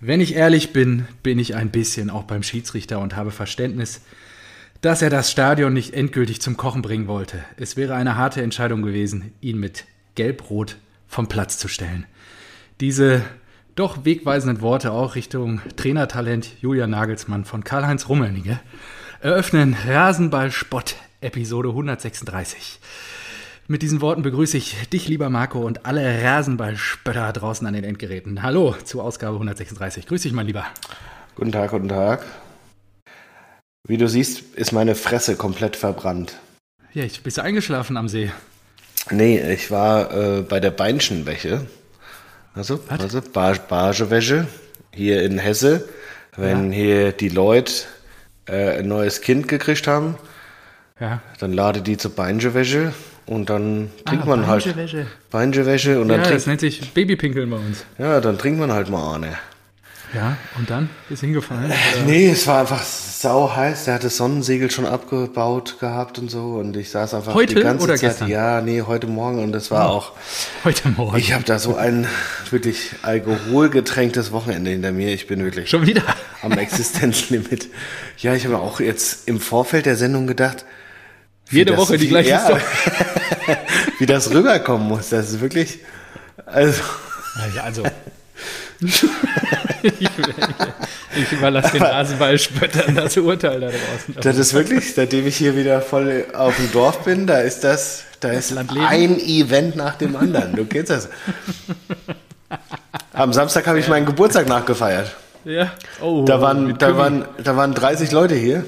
[0.00, 4.02] Wenn ich ehrlich bin, bin ich ein bisschen auch beim Schiedsrichter und habe Verständnis,
[4.82, 7.42] dass er das Stadion nicht endgültig zum Kochen bringen wollte.
[7.56, 10.76] Es wäre eine harte Entscheidung gewesen, ihn mit Gelb-Rot
[11.08, 12.04] vom Platz zu stellen.
[12.80, 13.22] Diese
[13.74, 18.60] doch wegweisenden Worte auch Richtung Trainertalent Julian Nagelsmann von Karl-Heinz Rummelnige
[19.20, 22.80] eröffnen Rasenball-Spott Episode 136.
[23.68, 28.42] Mit diesen Worten begrüße ich dich, lieber Marco, und alle Rasenballspötter draußen an den Endgeräten.
[28.42, 30.06] Hallo zu Ausgabe 136.
[30.06, 30.64] Grüß dich, mein Lieber.
[31.34, 32.24] Guten Tag, guten Tag.
[33.88, 36.38] Wie du siehst, ist meine Fresse komplett verbrannt.
[36.92, 38.30] Ja, ich bist du eingeschlafen am See.
[39.10, 41.66] Nee, ich war äh, bei der Beinschenwäsche.
[42.54, 43.00] Also, Was?
[43.00, 44.46] also Bar Bargewäsche
[44.92, 45.88] hier in Hesse.
[46.36, 47.72] Wenn hier die Leute
[48.46, 50.16] äh, ein neues Kind gekriegt haben,
[51.00, 51.20] Ja.
[51.40, 52.92] dann lade die zur Beinschenwäsche
[53.26, 55.06] und dann trinkt Ah, man halt Beinschenwäsche.
[55.30, 57.84] Beinschenwäsche und Ja, dann das trinkt nennt sich Babypinkeln bei uns.
[57.98, 59.32] ja, dann trinkt man halt mal eine.
[60.14, 61.64] Ja, und dann ist hingefallen.
[61.66, 61.74] oder?
[62.06, 63.84] Nee, es war einfach sau heiß.
[63.86, 66.54] Der hatte das Sonnensegel schon abgebaut gehabt und so.
[66.54, 68.10] Und ich saß einfach Heute die ganze oder Zeit.
[68.10, 68.28] gestern?
[68.28, 69.42] Ja, nee, heute Morgen.
[69.42, 70.12] Und das war auch.
[70.64, 71.18] Heute Morgen.
[71.18, 72.06] Ich habe da so ein
[72.50, 75.12] wirklich alkoholgetränktes Wochenende hinter mir.
[75.12, 76.02] Ich bin wirklich Schon wieder.
[76.40, 77.68] am Existenzlimit.
[78.18, 80.64] Ja, ich habe auch jetzt im Vorfeld der Sendung gedacht.
[81.50, 82.60] Jede das- Woche die gleiche ja, Story.
[83.98, 85.10] wie das rüberkommen muss.
[85.10, 85.78] Das ist wirklich.
[86.46, 86.82] Also.
[87.62, 87.82] Also.
[89.82, 90.08] ich,
[91.16, 94.16] ich überlasse den Rasenballspöttern das Urteil da draußen.
[94.20, 98.04] Das ist wirklich, seitdem ich hier wieder voll auf dem Dorf bin, da ist das,
[98.20, 98.86] da ist Land leben.
[98.86, 100.54] ein Event nach dem anderen.
[100.54, 101.08] Du kennst das.
[103.12, 105.14] Am Samstag habe ich meinen Geburtstag nachgefeiert.
[105.44, 105.72] ja.
[106.02, 108.64] Oh, Da waren, da waren, da waren 30 Leute hier.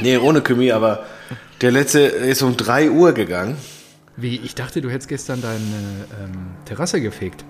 [0.00, 1.04] Nee, ohne Kümi, aber
[1.60, 3.56] der letzte ist um 3 Uhr gegangen.
[4.16, 5.58] Wie, ich dachte, du hättest gestern deine
[6.22, 6.32] ähm,
[6.64, 7.44] Terrasse gefegt.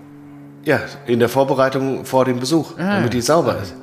[0.64, 3.74] Ja, in der Vorbereitung vor dem Besuch, Ah, damit die sauber ist.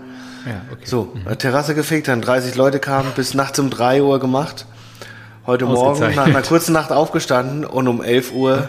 [0.46, 0.82] Ja, okay.
[0.84, 4.66] So, Terrasse gefegt, dann 30 Leute kamen, bis nachts um 3 Uhr gemacht.
[5.46, 8.68] Heute Morgen nach einer kurzen Nacht aufgestanden und um 11 Uhr,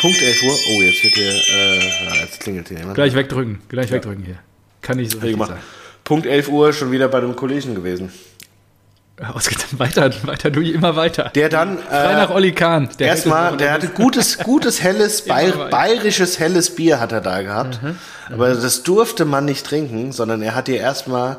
[0.00, 2.94] Punkt 11 Uhr, oh, jetzt wird hier, äh, ja, jetzt klingelt hier jemand.
[2.94, 4.38] Gleich wegdrücken, gleich wegdrücken hier.
[4.82, 5.48] Kann nicht so richtig.
[6.04, 8.12] Punkt 11 Uhr schon wieder bei einem Kollegen gewesen.
[9.34, 11.30] Ausgetan, weiter, weiter, du immer weiter.
[11.34, 12.88] Der dann, Frei nach äh, Olli Kahn.
[12.98, 17.80] Erstmal, der hatte gutes, gutes, helles, bayer, bayerisches helles Bier hat er da gehabt.
[18.30, 21.38] Aber das durfte man nicht trinken, sondern er hat dir erstmal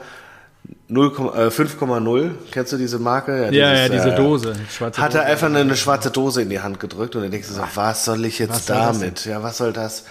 [0.87, 2.31] 0, äh, 5,0.
[2.51, 3.49] Kennst du diese Marke?
[3.51, 4.55] Ja, ja, dieses, diese äh, Dose.
[4.69, 5.31] Schwarze Hat er Dose.
[5.31, 8.25] einfach eine, schwarze Dose in die Hand gedrückt und dann denkst du so, was soll
[8.25, 9.25] ich jetzt Was damit?
[9.25, 10.05] Ja, was soll das?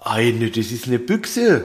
[0.00, 1.64] Eine, das ist eine Büchse.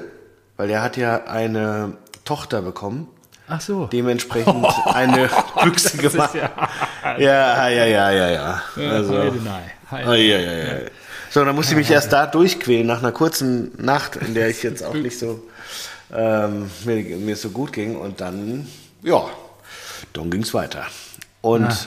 [0.56, 1.94] Weil er hat ja eine
[2.25, 3.08] Tochter bekommen,
[3.47, 3.85] Ach so.
[3.85, 5.30] dementsprechend eine
[5.63, 6.35] Büchse gemacht.
[6.35, 8.62] Ja, ja, ja, ja, ja.
[8.75, 9.72] Also, nein.
[9.90, 10.09] Heide.
[10.09, 10.75] ah, ja, ja, ja.
[11.30, 14.63] So, dann musste ich mich erst da durchquälen, nach einer kurzen Nacht, in der ich
[14.63, 15.41] jetzt auch nicht so,
[16.13, 17.96] ähm, mir, mir so gut ging.
[17.96, 18.68] Und dann,
[19.03, 19.25] ja,
[20.14, 20.85] dann ging es weiter.
[21.41, 21.78] Und Ah.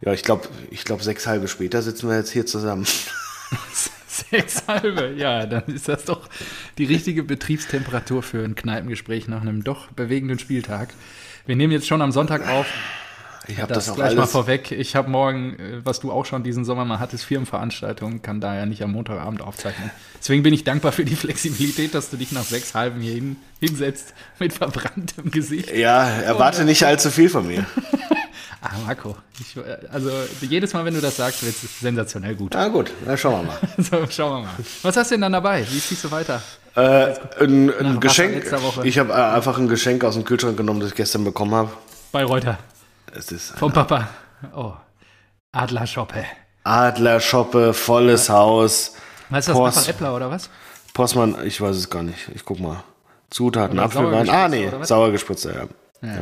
[0.00, 2.86] ja, ich glaube, ich glaub, sechs halbe später sitzen wir jetzt hier zusammen.
[4.30, 5.14] Sechs halbe.
[5.16, 6.28] Ja, dann ist das doch
[6.78, 10.94] die richtige Betriebstemperatur für ein Kneipengespräch nach einem doch bewegenden Spieltag.
[11.46, 12.66] Wir nehmen jetzt schon am Sonntag auf.
[13.48, 14.32] Ich habe Das, das, auch gleich mal alles.
[14.32, 14.70] vorweg.
[14.72, 18.66] Ich habe morgen, äh, was du auch schon diesen Sommer mal hattest, Firmenveranstaltungen, kann daher
[18.66, 19.90] nicht am Montagabend aufzeichnen.
[20.20, 23.36] Deswegen bin ich dankbar für die Flexibilität, dass du dich nach sechs halben hier hin,
[23.60, 25.74] hinsetzt mit verbranntem Gesicht.
[25.74, 27.66] Ja, erwarte nicht allzu viel von mir.
[28.64, 29.60] Ah, Marco, ich, äh,
[29.92, 30.08] also
[30.40, 32.52] jedes Mal, wenn du das sagst, wird es sensationell gut.
[32.54, 33.58] Na gut, dann schauen wir mal.
[33.76, 34.54] So, schauen wir mal.
[34.82, 35.66] Was hast du denn dann dabei?
[35.68, 36.40] Wie ziehst du weiter?
[36.76, 38.44] Äh, ein, ein Geschenk.
[38.84, 41.70] Ich habe äh, einfach ein Geschenk aus dem Kühlschrank genommen, das ich gestern bekommen habe.
[42.12, 42.56] Bei Reuter.
[43.14, 44.08] Es ist Vom Papa.
[44.54, 44.72] Oh.
[45.52, 46.24] Adlerschoppe.
[46.64, 48.94] Adlerschoppe, volles Haus.
[49.28, 49.58] Weißt du das?
[49.58, 49.76] Post.
[49.78, 50.48] Papa Äppler oder was?
[50.94, 52.28] Postmann, ich weiß es gar nicht.
[52.34, 52.82] Ich guck mal.
[53.30, 54.28] Zutaten, Oder Apfelwein.
[54.28, 54.88] Ah, nee, oder was?
[54.88, 55.66] sauer gespritzt, ja.
[56.02, 56.18] ja.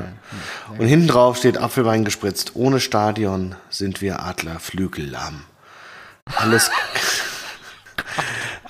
[0.79, 2.53] Und hinten drauf steht Apfelwein gespritzt.
[2.55, 5.45] Ohne Stadion sind wir Adler flügellahm.
[6.37, 6.71] Alles,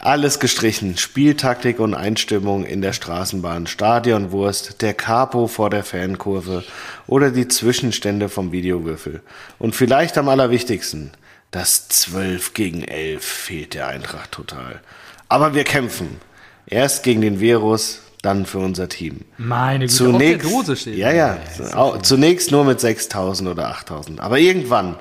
[0.00, 0.96] alles gestrichen.
[0.96, 6.64] Spieltaktik und Einstimmung in der Straßenbahn, Stadionwurst, der Capo vor der Fankurve
[7.06, 9.22] oder die Zwischenstände vom Videowürfel.
[9.58, 11.12] Und vielleicht am allerwichtigsten,
[11.50, 14.80] das 12 gegen 11 fehlt der Eintracht total.
[15.28, 16.20] Aber wir kämpfen.
[16.66, 19.22] Erst gegen den Virus, dann für unser Team.
[19.38, 20.96] Meine Güte, Zunächst, auf der Dose steht.
[20.98, 21.38] ja, ja,
[21.74, 24.20] au- zunächst nur mit 6000 oder 8000.
[24.20, 24.96] Aber irgendwann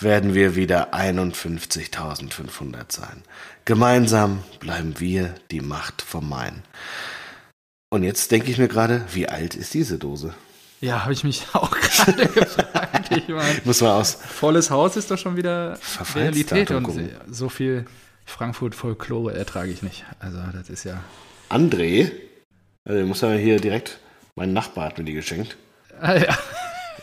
[0.00, 3.22] werden wir wieder 51.500 sein.
[3.64, 6.62] Gemeinsam bleiben wir die Macht vom Main.
[7.90, 10.34] Und jetzt denke ich mir gerade, wie alt ist diese Dose?
[10.80, 13.10] Ja, habe ich mich auch gerade gefragt.
[13.16, 14.14] Ich meine, Muss man aus.
[14.14, 15.78] volles Haus ist doch schon wieder
[16.14, 17.10] Realität und gucken.
[17.30, 17.86] so viel
[18.26, 20.04] Frankfurt-Folklore ertrage ich nicht.
[20.18, 21.02] Also das ist ja
[21.48, 22.10] André,
[22.84, 23.98] also muss ja hier direkt,
[24.34, 25.56] mein Nachbar hat mir die geschenkt.
[26.00, 26.36] Ah, ja.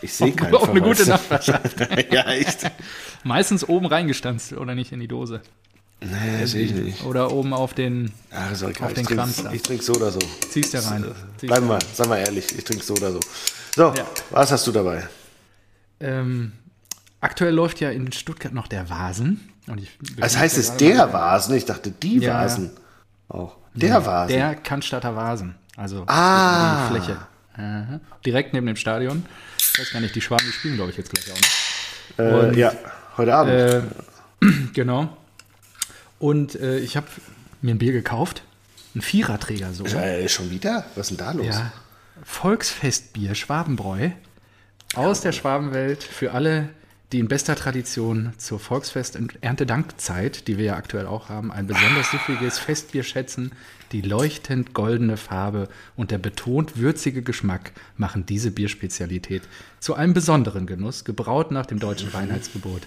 [0.03, 1.07] Ich sehe Auch, keinen auch eine gute.
[1.07, 1.79] Nachbarschaft.
[2.11, 2.69] ja, echt.
[3.23, 5.41] Meistens oben reingestanzt oder nicht in die Dose.
[6.01, 7.03] Nee, sehe ich nicht.
[7.05, 8.11] Oder oben auf den.
[8.31, 8.63] Ach, ist.
[8.63, 9.51] Auf den ich trinke Kranz da.
[9.51, 10.19] ich trink so oder so.
[10.49, 11.05] Ziehst du rein.
[11.37, 13.19] Ziehst Bleiben du wir, sag mal ehrlich, ich trinke so oder so.
[13.75, 14.05] So, Ja.
[14.31, 15.07] was hast du dabei?
[16.01, 16.51] Ähm,
[17.21, 19.49] aktuell läuft ja in Stuttgart noch der Vasen.
[19.67, 22.33] Und ich Das heißt es der mal- Vasen, ich dachte die Ja.
[22.41, 22.71] Vasen.
[23.29, 23.55] Auch.
[23.73, 24.35] Der Vasen.
[24.35, 25.55] Der Cannstatter Vasen.
[25.77, 26.89] Also Ah.
[26.89, 27.17] die Fläche.
[27.55, 27.99] Aha.
[28.25, 29.25] Direkt neben dem Stadion.
[29.57, 31.39] Ich weiß gar nicht, die Schwaben, die spielen, glaube ich, jetzt gleich auch
[32.17, 32.25] noch.
[32.25, 32.73] äh, und- ja,
[33.17, 33.53] heute Abend.
[33.53, 33.81] Äh,
[34.73, 35.15] genau.
[36.19, 37.07] Und äh, ich habe
[37.61, 38.43] mir ein Bier gekauft.
[38.95, 39.85] Ein Viererträger so.
[40.29, 40.85] schon wieder?
[40.95, 41.47] Was ist denn da los?
[41.47, 41.71] Ja.
[42.23, 44.09] Volksfestbier Schwabenbräu
[44.95, 46.69] aus der Schwabenwelt für alle,
[47.13, 51.67] die in bester Tradition zur Volksfest- und Erntedankzeit, die wir ja aktuell auch haben, ein
[51.67, 53.51] besonders süffiges Festbier schätzen.
[53.91, 59.43] Die leuchtend goldene Farbe und der betont würzige Geschmack machen diese Bierspezialität
[59.79, 62.81] zu einem besonderen Genuss, gebraut nach dem deutschen Reinheitsgebot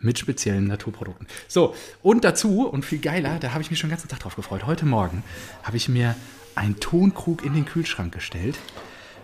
[0.00, 1.26] mit speziellen Naturprodukten.
[1.46, 4.36] So, und dazu, und viel geiler, da habe ich mich schon den ganzen Tag drauf
[4.36, 4.64] gefreut.
[4.64, 5.22] Heute Morgen
[5.62, 6.16] habe ich mir
[6.54, 8.56] einen Tonkrug in den Kühlschrank gestellt.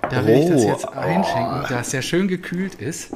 [0.03, 3.13] Da will ich das Oh, jetzt einschenken, dass der schön gekühlt ist.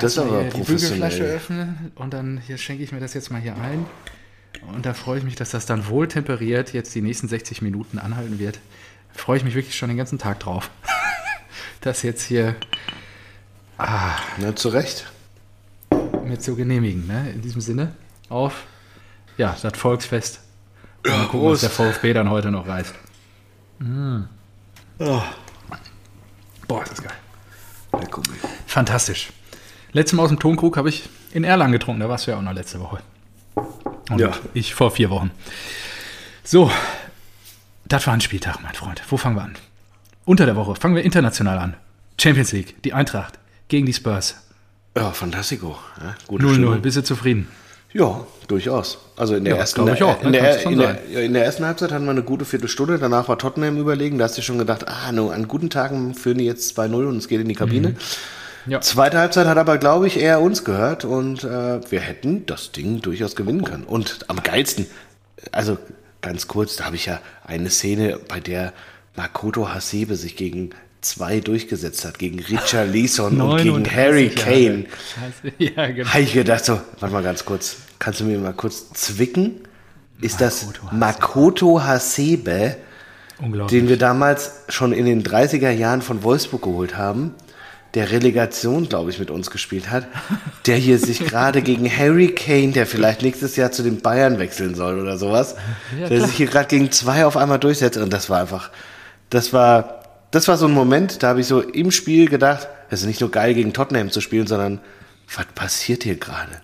[0.00, 3.30] Das ist Erstmal aber die Bügelflasche öffnen und dann hier schenke ich mir das jetzt
[3.30, 3.86] mal hier ein.
[4.74, 7.98] Und da freue ich mich, dass das dann wohl temperiert jetzt die nächsten 60 Minuten
[7.98, 8.58] anhalten wird.
[9.14, 10.70] Freue ich mich wirklich schon den ganzen Tag drauf.
[11.80, 12.56] das jetzt hier
[13.78, 15.10] Na, zu Recht.
[16.24, 17.06] mir zu genehmigen.
[17.06, 17.30] Ne?
[17.30, 17.94] In diesem Sinne
[18.28, 18.64] auf
[19.36, 20.40] ja, das Volksfest.
[21.04, 21.62] Und mal gucken, was Prost.
[21.62, 22.94] der VfB dann heute noch reißt.
[24.98, 25.22] Oh,
[26.66, 27.12] Boah, ist das geil.
[28.66, 29.30] Fantastisch.
[29.96, 32.00] Letztes Mal aus dem Tonkrug habe ich in Erlangen getrunken.
[32.02, 32.98] Da warst du ja auch noch letzte Woche.
[34.10, 34.30] Und Ja.
[34.52, 35.30] ich vor vier Wochen.
[36.44, 36.70] So,
[37.86, 39.00] das war ein Spieltag, mein Freund.
[39.08, 39.54] Wo fangen wir an?
[40.26, 41.76] Unter der Woche fangen wir international an.
[42.20, 43.38] Champions League, die Eintracht
[43.68, 44.34] gegen die Spurs.
[44.94, 45.78] Ja, fantastico.
[45.98, 46.52] Ja, gute 0-0.
[46.52, 46.82] Stimmung.
[46.82, 47.48] Bist du zufrieden?
[47.94, 48.98] Ja, durchaus.
[49.16, 50.32] Also in der Ja, ersten ich auch, in, ne?
[50.32, 53.78] der, in, der, in der ersten Halbzeit hatten wir eine gute Viertelstunde, danach war Tottenham
[53.78, 57.08] überlegen, da hast du schon gedacht, ah, no, an guten Tagen führen die jetzt 2-0
[57.08, 57.90] und es geht in die Kabine.
[57.90, 57.96] Mhm.
[58.66, 58.80] Ja.
[58.80, 63.00] Zweite Halbzeit hat aber, glaube ich, eher uns gehört und äh, wir hätten das Ding
[63.00, 63.84] durchaus gewinnen können.
[63.84, 64.86] Und am geilsten,
[65.52, 65.78] also
[66.20, 68.72] ganz kurz, da habe ich ja eine Szene, bei der
[69.14, 70.70] Makoto Hasebe sich gegen
[71.00, 74.30] zwei durchgesetzt hat, gegen Richard Leeson und gegen 39 Harry.
[74.30, 74.84] Kane.
[75.58, 76.08] Ja, genau.
[76.10, 79.60] Habe ich gedacht so, warte mal ganz kurz, kannst du mir mal kurz zwicken?
[80.20, 82.76] Ist das Makoto Hasebe,
[83.70, 87.34] den wir damals schon in den 30er Jahren von Wolfsburg geholt haben,
[87.94, 90.06] der Relegation, glaube ich, mit uns gespielt hat,
[90.66, 94.74] der hier sich gerade gegen Harry Kane, der vielleicht nächstes Jahr zu den Bayern wechseln
[94.74, 95.56] soll oder sowas,
[95.98, 97.96] Ja, der sich hier gerade gegen zwei auf einmal durchsetzt.
[97.96, 98.70] Und das war einfach,
[99.30, 103.00] das war, das war so ein Moment, da habe ich so im Spiel gedacht, es
[103.00, 104.80] ist nicht nur geil gegen Tottenham zu spielen, sondern
[105.34, 106.60] was passiert hier gerade?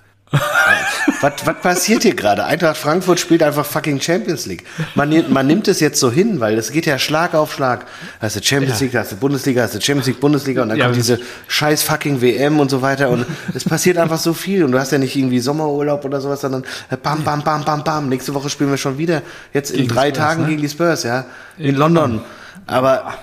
[1.20, 2.44] Was, was passiert hier gerade?
[2.44, 4.64] Eintracht Frankfurt spielt einfach fucking Champions League.
[4.94, 7.84] Man, nimmt- man nimmt es jetzt so hin, weil es geht ja Schlag auf Schlag.
[8.20, 8.86] Hast du Champions Ja.
[8.86, 11.82] League, hast du Bundesliga, hast du Champions League, Bundesliga und dann Ja, kommt diese scheiß
[11.82, 14.98] fucking WM und so weiter und es passiert einfach so viel und du hast ja
[14.98, 16.64] nicht irgendwie Sommerurlaub oder sowas, sondern
[17.02, 18.08] bam, bam, bam, bam, bam.
[18.08, 20.48] Nächste Woche spielen wir schon wieder, jetzt in Gegen drei Spurs, Tagen ne?
[20.48, 21.24] gegen die Spurs, ja.
[21.58, 22.20] In, In London.
[22.66, 23.14] Aber,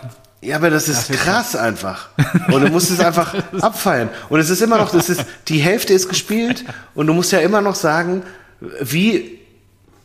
[0.42, 2.10] ja, aber das ist krass einfach.
[2.52, 4.10] Und du musst es einfach abfeiern.
[4.30, 6.64] Und es ist immer noch, das ist, die Hälfte ist gespielt
[6.96, 8.24] und du musst ja immer noch sagen,
[8.82, 9.40] wie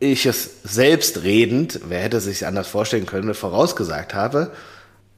[0.01, 4.51] ich es selbstredend, wer hätte sich anders vorstellen können, vorausgesagt habe,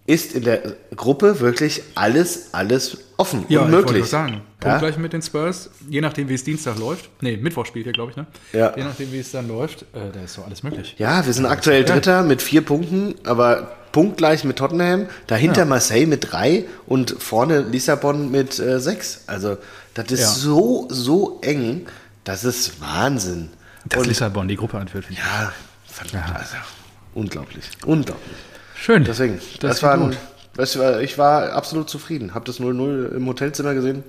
[0.06, 0.62] ist in der
[0.94, 3.98] Gruppe wirklich alles, alles offen Ja, und ich möglich.
[3.98, 4.34] nur sagen.
[4.34, 4.40] Ja?
[4.60, 5.70] Punkt gleich mit den Spurs.
[5.88, 7.08] Je nachdem, wie es Dienstag läuft.
[7.20, 8.26] Nee, Mittwoch spielt ihr, glaube ich, ne?
[8.52, 8.72] Ja.
[8.76, 10.94] Je nachdem, wie es dann läuft, äh, da ist so alles möglich.
[10.98, 11.84] Ja, wir sind aktuell.
[11.84, 15.64] Dritter mit vier Punkten, aber punktgleich mit Tottenham, dahinter Ja.
[15.66, 19.22] Marseille mit drei und vorne Lissabon mit äh, sechs.
[19.26, 19.56] Also
[19.94, 20.26] das ist Ja.
[20.28, 21.86] so, so eng,
[22.24, 23.50] das ist Wahnsinn.
[23.88, 25.06] Dass und, Lissabon die Gruppe anführt.
[25.10, 25.16] ich.
[25.18, 25.52] ja,
[25.86, 26.56] verdammt, also,
[27.14, 28.36] unglaublich, unglaublich.
[28.76, 29.04] Schön.
[29.04, 30.16] Deswegen, das, das, war, gut.
[30.54, 32.34] weißt du, ich war absolut zufrieden.
[32.34, 34.04] Hab das 0-0 im Hotelzimmer gesehen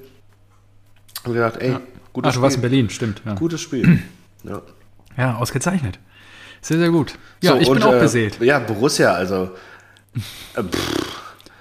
[1.23, 1.79] und gedacht, ey, Ach,
[2.13, 2.69] gutes du warst in Spiel.
[2.69, 3.21] Berlin, stimmt.
[3.25, 3.99] Ja, Gutes Spiel.
[4.43, 4.61] ja.
[5.17, 5.99] ja ausgezeichnet.
[6.61, 7.13] Sehr, sehr gut.
[7.41, 8.39] Ja, So, ich bin und, auch äh, beseelt.
[8.41, 9.51] Ja, Borussia, also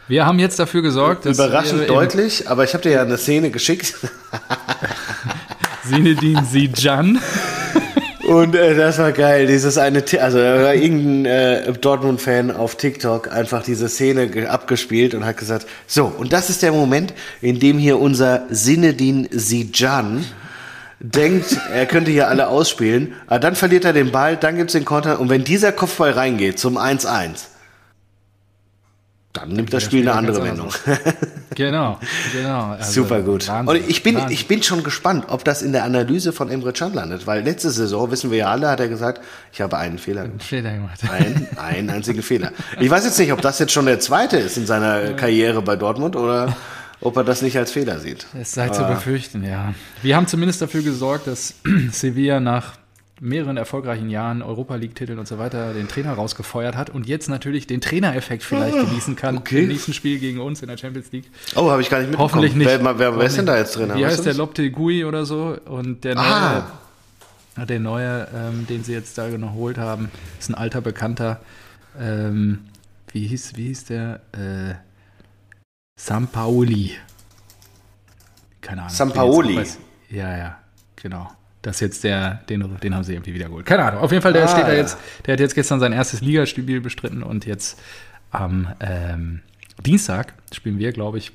[0.09, 3.51] Wir haben jetzt dafür gesorgt, dass Überraschend deutlich, aber ich habe dir ja eine Szene
[3.51, 3.95] geschickt
[5.85, 7.21] Sinedin Sijan.
[8.27, 9.47] und äh, das war geil.
[9.47, 15.15] Dieses eine, also da war irgendein äh, Dortmund-Fan auf TikTok einfach diese Szene ge- abgespielt
[15.15, 20.25] und hat gesagt, so und das ist der Moment, in dem hier unser Sinedin Sijan
[20.99, 24.85] denkt, er könnte hier alle ausspielen, aber dann verliert er den Ball, dann gibt's den
[24.85, 27.45] Konter und wenn dieser Kopfball reingeht zum 1-1,
[29.35, 30.71] dann nimmt das Spiel eine andere Wendung.
[31.57, 31.99] Genau,
[32.33, 32.73] genau.
[32.73, 33.49] Also Super gut.
[33.49, 34.33] Wahnsinn, und ich bin, Wahnsinn.
[34.33, 37.71] ich bin schon gespannt, ob das in der Analyse von Emre Can landet, weil letzte
[37.71, 39.23] Saison, wissen wir ja alle, hat er gesagt,
[39.53, 40.45] ich habe einen Fehler gemacht.
[40.45, 41.01] Fehler gemacht.
[41.11, 42.53] Einen, einen einzigen Fehler.
[42.79, 45.77] Ich weiß jetzt nicht, ob das jetzt schon der zweite ist in seiner Karriere bei
[45.77, 46.55] Dortmund oder
[47.01, 48.27] ob er das nicht als Fehler sieht.
[48.39, 49.75] Es sei zu befürchten, ja.
[50.03, 51.55] Wir haben zumindest dafür gesorgt, dass
[51.91, 52.73] Sevilla nach
[53.21, 57.67] mehreren erfolgreichen Jahren Europa League-Titeln und so weiter den Trainer rausgefeuert hat und jetzt natürlich
[57.67, 59.63] den Trainereffekt vielleicht genießen kann Ah, okay.
[59.63, 61.31] im nächsten Spiel gegen uns in der Champions League.
[61.55, 62.31] Oh, habe ich gar nicht mitbekommen.
[62.31, 62.67] Hoffentlich nicht.
[62.69, 63.91] Wer, wer, wer ist denn da jetzt drin?
[63.95, 64.35] Wie heißt der?
[64.35, 65.57] Lopte Gui oder so?
[65.65, 66.25] Und der neue,
[67.57, 67.65] Ah.
[67.67, 71.41] der neue ähm, den sie jetzt da geholt haben, ist ein alter Bekannter.
[71.99, 72.59] Ähm,
[73.13, 74.21] wie, hieß, wie hieß der?
[74.33, 74.75] Äh,
[75.99, 76.97] Sampaoli.
[78.61, 78.95] Keine Ahnung.
[78.95, 79.65] Sampaoli?
[80.11, 80.59] Ja, ja,
[80.97, 81.31] genau.
[81.67, 83.67] Das ist jetzt der, den, den haben sie irgendwie wieder geholt.
[83.67, 84.01] Keine Ahnung.
[84.01, 84.79] Auf jeden Fall, der Ah, steht da ja.
[84.79, 84.97] jetzt,
[85.27, 87.77] der hat jetzt gestern sein erstes Ligaspiel bestritten und jetzt
[88.31, 89.41] am ähm,
[89.85, 91.33] Dienstag spielen wir, glaube ich,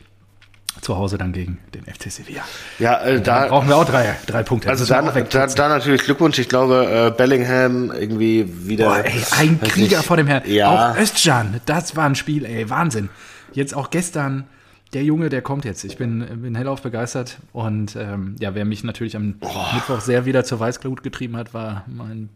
[0.79, 2.43] zu Hause dann gegen den FC Sevilla.
[2.79, 4.69] Ja, äh, Da da, brauchen wir auch drei, drei Punkte.
[4.69, 6.39] also da, da, da natürlich Glückwunsch.
[6.39, 8.85] Ich glaube, äh, Bellingham irgendwie wieder.
[8.85, 10.07] Boah, ey, ein Krieger nicht.
[10.07, 10.43] vor dem Herrn.
[10.45, 10.93] Ja.
[10.93, 13.09] Auch Özcan, das war ein Spiel, ey, Wahnsinn.
[13.51, 14.45] Jetzt auch gestern,
[14.93, 15.83] der Junge, der kommt jetzt.
[15.83, 17.37] Ich bin, bin hellauf begeistert.
[17.53, 19.35] Und ähm, ja, wer mich natürlich am
[19.73, 22.29] Mittwoch sehr wieder zur Weißglut getrieben hat, war mein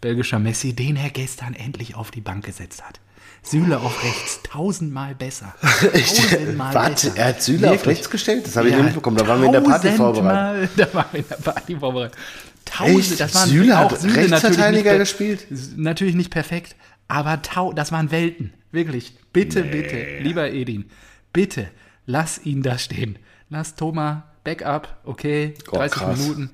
[0.00, 3.00] belgischer Messi, den er gestern endlich auf die Bank gesetzt hat.
[3.42, 5.54] Süle auf rechts, tausendmal besser.
[5.60, 7.16] Tausendmal Warte, besser.
[7.18, 7.98] er hat Süle auf Wirklich.
[7.98, 8.46] rechts gestellt?
[8.46, 9.16] Das habe ich Ja, nicht mitbekommen.
[9.18, 10.70] Da waren wir in der Party tausendmal- vorbereitet.
[10.76, 12.16] Da waren wir in der Party vorbereitet.
[12.64, 13.20] Tausend, Echt?
[13.20, 15.46] das waren Süle auch hat Süle natürlich Rechtsverteidiger nicht gespielt?
[15.76, 16.74] Natürlich nicht perfekt,
[17.08, 18.54] aber tau, das waren Welten.
[18.72, 19.14] Wirklich.
[19.34, 20.86] Bitte, bitte, lieber Edin,
[21.32, 21.66] bitte,
[22.06, 23.18] lass ihn da stehen.
[23.50, 26.18] Lass Thomas Backup, okay, Oh, 30 krass.
[26.18, 26.50] Minuten.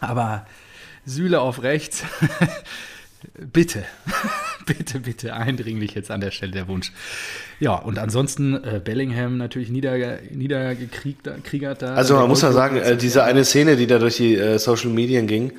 [0.00, 0.46] Aber
[1.04, 2.02] Süle auf rechts,
[3.52, 3.84] bitte,
[4.66, 6.92] bitte, bitte, eindringlich jetzt an der Stelle der Wunsch.
[7.60, 11.44] Ja, und ansonsten äh, Bellingham natürlich nieder, niedergekriegert.
[11.44, 11.94] kriegert da.
[11.94, 14.90] Also man muss ja sagen, äh, diese eine Szene, die da durch die äh, Social
[14.90, 15.52] Medien ging,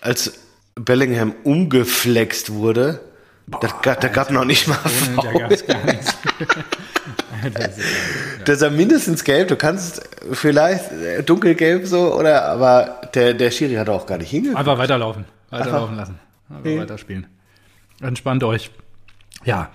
[0.00, 0.40] als
[0.74, 3.00] Bellingham umgeflext wurde,
[3.46, 4.88] da, ga- da gab noch nicht mal da
[5.22, 5.38] Foul.
[5.40, 6.16] gab es gar nichts.
[7.54, 7.86] Das ist-
[8.44, 9.48] Das ist mindestens gelb.
[9.48, 14.30] Du kannst vielleicht äh, dunkelgelb so, oder, aber der, der Schiri hat auch gar nicht
[14.30, 14.58] hingeguckt.
[14.58, 15.24] Einfach weiterlaufen.
[15.50, 16.18] Weiterlaufen lassen.
[16.48, 16.78] Einfach Nee.
[16.80, 17.26] weiterspielen.
[18.00, 18.70] Entspannt euch.
[19.44, 19.70] Ja,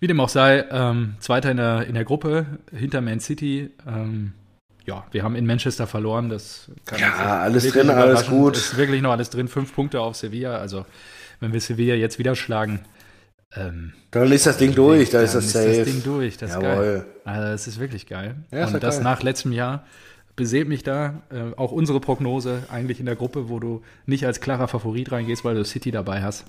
[0.00, 2.46] wie dem auch sei, ähm, Zweiter in der, in der Gruppe
[2.76, 3.70] hinter Man City.
[3.86, 4.32] Ähm,
[4.84, 6.28] ja, wir haben in Manchester verloren.
[6.28, 8.56] Das kann Ja, alles drin, alles gut.
[8.56, 9.48] Ist wirklich noch alles drin.
[9.48, 10.56] Fünf Punkte auf Sevilla.
[10.58, 10.84] Also,
[11.40, 12.80] wenn wir Sevilla jetzt wieder schlagen,
[13.56, 15.76] ähm, Dann ist das Ding durch, da ist das ist safe.
[15.78, 16.36] das Ding durch.
[16.36, 16.76] Das ist Jawohl.
[16.84, 17.04] geil.
[17.24, 18.36] Also, das ist wirklich geil.
[18.50, 19.04] Ja, ist Und das geil.
[19.04, 19.84] nach letztem Jahr
[20.36, 24.40] beseelt mich da äh, auch unsere Prognose eigentlich in der Gruppe, wo du nicht als
[24.40, 26.44] klarer Favorit reingehst, weil du City dabei hast.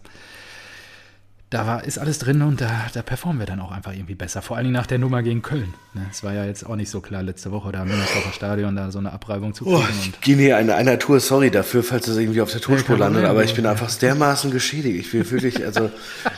[1.52, 4.44] Da war, ist alles drin und da, da performen wir dann auch einfach irgendwie besser.
[4.44, 5.74] Vor allen Dingen nach der Nummer gegen Köln.
[5.96, 8.76] Ne, Das war ja jetzt auch nicht so klar letzte Woche, da im Müngersdorfer Stadion
[8.76, 9.78] da so eine Abreibung zu kriegen.
[9.78, 12.98] Oh, ich gehe hier einer, einer Tour, sorry dafür, falls es irgendwie auf der Tonspur
[12.98, 15.00] kein landet, aber ich bin einfach dermaßen geschädigt.
[15.00, 15.90] Ich will wirklich, also,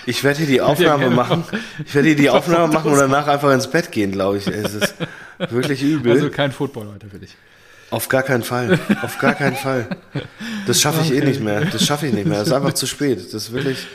[0.06, 1.44] ich werde hier die Aufnahme gerne machen.
[1.86, 4.48] Ich werde hier die Aufnahme machen und danach einfach ins Bett gehen, glaube ich.
[4.48, 4.96] Es ist
[5.50, 6.14] wirklich übel.
[6.14, 7.36] also kein Football heute für dich.
[7.90, 8.80] Auf gar keinen Fall.
[9.02, 9.88] Auf gar keinen Fall.
[10.66, 11.66] Das schaffe ich eh nicht mehr.
[11.66, 12.40] Das schaffe ich nicht mehr.
[12.40, 13.20] Das ist einfach zu spät.
[13.20, 13.86] Das ist wirklich.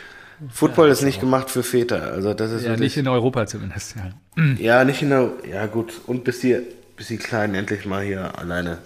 [0.50, 2.12] Football ist nicht gemacht für Väter.
[2.12, 2.80] Also das ist Ja, wirklich.
[2.94, 3.96] nicht in Europa zumindest.
[3.96, 4.44] Ja.
[4.58, 5.30] ja, nicht in der.
[5.50, 5.92] Ja, gut.
[6.06, 6.58] Und bis die,
[6.96, 8.78] bis die Kleinen endlich mal hier alleine.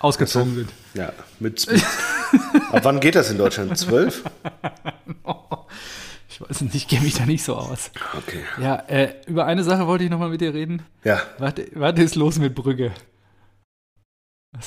[0.00, 0.70] Ausgezogen sind.
[0.94, 1.70] Ja, mit.
[1.70, 1.82] mit
[2.72, 3.76] Ab wann geht das in Deutschland?
[3.76, 4.22] Zwölf?
[6.28, 7.90] Ich weiß nicht, ich kenne mich da nicht so aus.
[8.16, 8.40] Okay.
[8.60, 10.82] Ja, äh, über eine Sache wollte ich nochmal mit dir reden.
[11.04, 11.20] Ja.
[11.38, 12.92] Was, was ist los mit Brügge?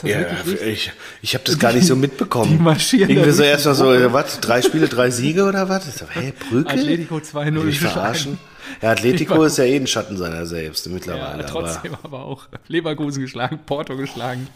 [0.03, 0.25] Ja,
[0.65, 2.63] ich, ich habe das gar nicht so Die mitbekommen.
[2.63, 4.39] marschieren Irgendwie so durch erst die mal so, äh, was?
[4.39, 5.87] Drei Spiele, drei Siege oder was?
[5.89, 6.69] Ich so, hä, Brücke?
[6.69, 8.37] Atletico 2-0 Will ich verarschen?
[8.81, 11.41] Ja, Atletico ist ja eh ein Schatten seiner selbst mittlerweile.
[11.41, 14.47] Ja, trotzdem aber auch Leverkusen geschlagen, Porto geschlagen,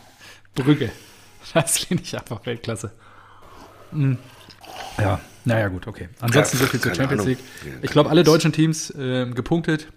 [0.56, 0.92] Brügge.
[1.54, 2.92] Das finde ich einfach Weltklasse.
[3.92, 4.18] Hm.
[4.98, 6.08] Ja, naja, gut, okay.
[6.22, 7.38] Ansonsten Ja, so viel zur Champions Ahnung.
[7.64, 7.84] League.
[7.84, 9.88] Ich glaube, alle deutschen Teams ähm, gepunktet,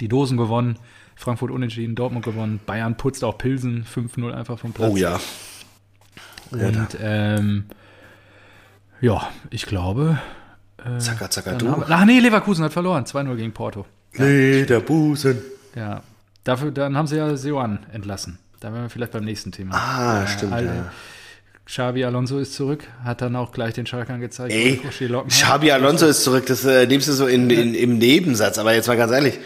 [0.00, 0.76] die Dosen gewonnen,
[1.18, 4.92] Frankfurt unentschieden, Dortmund gewonnen, Bayern putzt auch Pilsen 5-0 einfach vom Platz.
[4.92, 5.20] Oh ja.
[6.52, 7.64] Und ähm,
[9.00, 10.18] ja, ich glaube.
[10.98, 11.84] Zacker, zacker, dann du.
[11.88, 13.04] Ach nee, Leverkusen hat verloren.
[13.04, 13.84] 2-0 gegen Porto.
[14.14, 15.38] Lederbusen.
[15.74, 16.02] Ja.
[16.44, 18.38] Dafür, dann haben sie ja Seoane entlassen.
[18.60, 19.74] Da wären wir vielleicht beim nächsten Thema.
[19.74, 20.92] Ah, stimmt, Al- ja.
[21.66, 24.54] Xabi Alonso ist zurück, hat dann auch gleich den Schalkern gezeigt.
[24.54, 24.80] Ey.
[25.28, 28.86] Xabi Alonso ist zurück, das äh, nimmst du so in, in, im Nebensatz, aber jetzt
[28.86, 29.38] mal ganz ehrlich,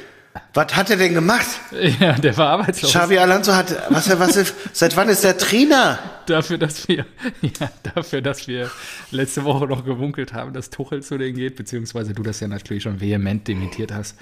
[0.55, 1.47] Was hat er denn gemacht?
[2.01, 2.91] Ja, der war arbeitslos.
[2.91, 5.99] Xavi Alonso hat, was, was, seit wann ist der Trainer?
[6.27, 7.07] Dafür, dass wir,
[7.43, 8.71] ja, dafür, dass wir
[9.11, 12.83] letzte Woche noch gewunkelt haben, dass Tuchel zu denen geht, beziehungsweise du das ja natürlich
[12.85, 14.17] schon vehement dementiert hast.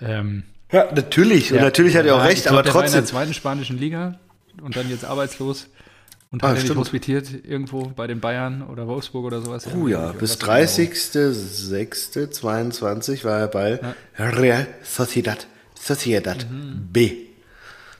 [0.00, 1.50] Ähm, Ja, natürlich.
[1.52, 3.00] Und ja, natürlich hat er auch ja, recht, glaub, aber war in trotzdem.
[3.00, 4.18] der zweiten spanischen Liga
[4.62, 5.68] und dann jetzt arbeitslos
[6.32, 9.66] und Ah, hat er nicht hospitiert irgendwo bei den Bayern oder Wolfsburg oder sowas.
[9.76, 10.52] Oh ja, bis Was genau.
[10.52, 13.78] 30.06.22 war er bei
[14.18, 15.46] Real Sociedad.
[15.78, 16.88] Sociedad Mhm.
[16.92, 17.12] B.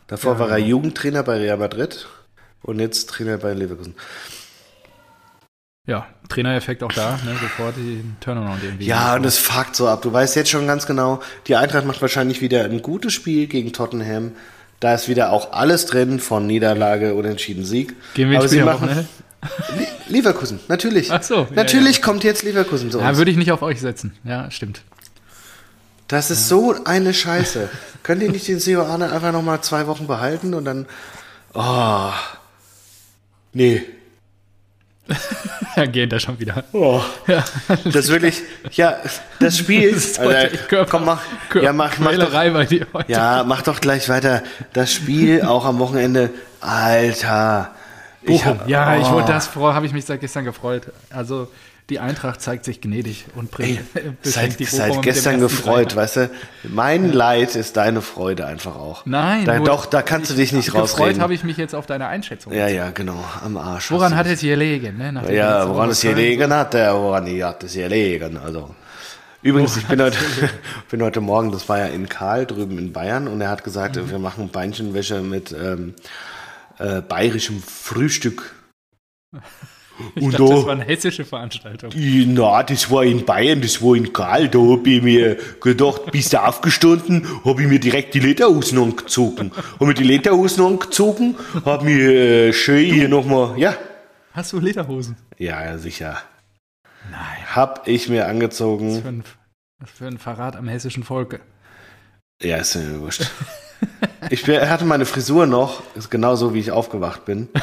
[0.07, 2.07] Davor war er Jugendtrainer bei Real Madrid
[2.63, 3.95] und jetzt Trainer bei Leverkusen.
[5.87, 8.87] Ja, Trainereffekt auch da, ne, sofort den Turnaround irgendwie.
[8.87, 10.03] Ja, und es fuckt so ab.
[10.03, 13.73] Du weißt jetzt schon ganz genau, die Eintracht macht wahrscheinlich wieder ein gutes Spiel gegen
[13.73, 14.33] Tottenham.
[14.83, 17.95] Da ist wieder auch alles drin, von Niederlage, Unentschieden, Sieg.
[18.15, 19.07] Gehen wir Aber sie machen Wochenende?
[19.77, 21.13] Le- Leverkusen, natürlich.
[21.13, 23.07] Ach so, ja, natürlich kommt jetzt Leverkusen zu uns.
[23.07, 24.13] Ja, würde ich nicht auf euch setzen.
[24.25, 24.83] Ja, stimmt.
[26.09, 27.71] Das ist so eine Scheiße.
[28.03, 30.87] Könnt ihr nicht den Seoane einfach noch mal zwei Wochen behalten und dann.
[31.55, 32.11] Oh.
[33.53, 33.83] Nee.
[35.77, 36.65] Ja, gehen da schon wieder.
[36.73, 37.01] Oh.
[37.27, 37.43] Ja,
[37.85, 38.43] Das ist wirklich.
[38.73, 38.97] Ja,
[39.41, 39.85] das Spiel.
[39.85, 41.23] ist heute Alter, Körper- komm, mach.
[41.55, 43.11] Ja, mach, mach doch, bei dir heute.
[43.11, 44.43] ja, mach doch gleich weiter.
[44.75, 46.31] Das Spiel auch am Wochenende.
[46.61, 47.75] Alter.
[48.23, 48.61] Ich Bochum.
[48.61, 49.13] hab, ja, ich oh.
[49.13, 50.93] wollte das vor, habe ich mich seit gestern gefreut.
[51.11, 51.49] Also
[51.93, 55.97] die Eintracht zeigt sich gnädig und bringt Ey, seit, die seit gestern gefreut, Dreier.
[56.03, 56.31] weißt du?
[56.65, 59.05] Mein Leid ist deine Freude einfach auch.
[59.07, 61.21] Nein, Da, doch, da kannst du dich nicht Gefreut rausreden.
[61.23, 62.53] habe ich mich jetzt auf deine Einschätzung.
[62.53, 63.23] Ja, ja, genau.
[63.45, 63.91] Am Arsch.
[63.91, 64.97] Woran hat es gelegen?
[64.97, 65.13] Ne?
[65.13, 68.39] Nachdem Ja, woran es Köln- gelegen hat, der woran die hat es gelegen.
[68.39, 68.75] Also.
[69.43, 70.17] Übrigens, ich bin heute,
[70.91, 73.97] bin heute Morgen, das war ja in Karl drüben in Bayern und er hat gesagt,
[73.97, 74.11] Mhm.
[74.11, 75.95] wir machen Beinchenwäsche mit ähm,
[76.79, 78.55] äh, bayerischem Frühstück.
[80.15, 81.91] Ich Und dachte, das da- war eine hessische Veranstaltung.
[81.95, 84.49] Na, das war in Bayern, das war in Karl.
[84.49, 89.51] Da hab ich mir gedacht, bist du aufgestanden, hab ich mir direkt die Lederhosen angezogen.
[89.79, 91.99] Hab mir die Lederhosen angezogen, hab mir
[92.49, 93.75] äh, schön hier nochmal, ja,
[94.33, 95.17] Hast du Lederhosen?
[95.39, 96.19] ja, ja, sicher.
[97.11, 97.21] Nein.
[97.55, 99.03] Hab ich mir Was angezogen.
[99.03, 99.25] für ein,
[99.81, 101.41] was für ein Verrat am hessischen Volke.
[102.43, 103.31] Ja, ist mir wurscht.
[104.31, 107.49] Ich hatte meine Frisur noch, ist genau so, wie ich aufgewacht bin.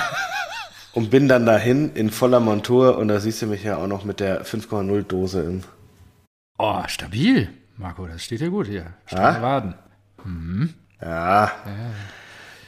[0.93, 4.05] Und bin dann dahin in voller Montur und da siehst du mich ja auch noch
[4.05, 5.63] mit der 5,0 Dose im.
[6.57, 7.49] Oh, stabil.
[7.77, 8.93] Marco, das steht dir gut hier.
[9.05, 9.07] Ah?
[9.07, 9.75] Starke Waden.
[11.01, 11.51] Ja.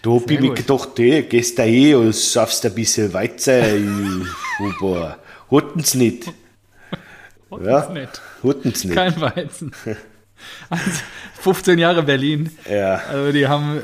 [0.02, 0.58] Da hab ich mir gut.
[0.58, 4.28] gedacht, hey, gehst da hin und schaffst ein bisschen Weizen.
[4.58, 5.18] Super.
[5.52, 6.32] Hatten's nicht.
[7.64, 7.80] Ja.
[7.80, 8.22] Ist nett.
[8.44, 8.96] Hatten's nicht.
[8.96, 9.72] Kein Weizen.
[10.70, 11.02] Also
[11.42, 12.50] 15 Jahre Berlin.
[12.70, 12.96] Ja.
[13.10, 13.82] Also die haben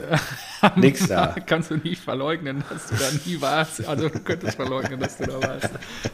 [0.75, 1.35] Nix da.
[1.45, 3.87] Kannst du nicht verleugnen, dass du da nie warst.
[3.87, 5.69] Also du könntest verleugnen, dass du da warst.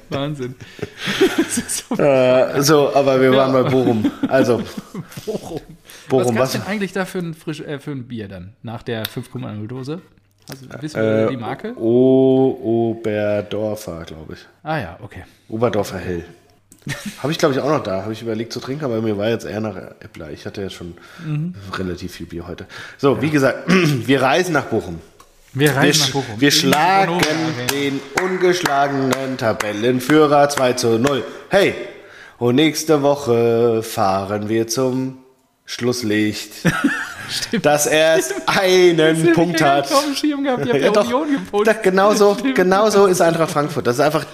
[0.09, 0.55] Wahnsinn.
[1.37, 4.11] Ist so Äh, so, aber wir waren bei Bochum.
[4.27, 4.61] Also,
[5.25, 5.61] Bochum.
[6.09, 8.53] Bochum, was gab's denn eigentlich da für ein, frisch, äh, für ein Bier dann?
[8.61, 10.01] Nach der 5,0 Dose?
[10.49, 11.73] Also, wissen Äh, wir die Marke?
[11.77, 14.39] O Oberdorfer, glaube ich.
[14.63, 15.23] Ah ja, okay.
[15.47, 16.25] Oberdorfer Hell.
[17.21, 18.01] Habe ich, glaube ich, auch noch da.
[18.01, 20.31] Habe ich überlegt zu trinken, aber mir war jetzt eher nach Äppler.
[20.31, 21.53] Ich hatte ja schon Mhm.
[21.77, 22.65] relativ viel Bier heute.
[22.97, 24.99] So, wie gesagt, wir reisen nach Bochum.
[25.53, 26.41] Wir Wir, reisen nach sch- Bochum.
[26.41, 27.21] wir schlagen
[27.71, 31.23] den ungeschlagenen Tabellenführer 2 zu 0.
[31.49, 31.75] Hey,
[32.39, 35.19] und nächste Woche fahren wir zum
[35.65, 36.51] Schlusslicht,
[37.61, 39.91] das erst einen Punkt hat.
[39.91, 41.83] Auf Schirm gehabt, ihr habt ja, doch, Union gepostet.
[41.83, 42.55] genauso, Stimmt.
[42.55, 43.87] genauso ist Eintracht Frankfurt.
[43.87, 44.25] Das ist einfach,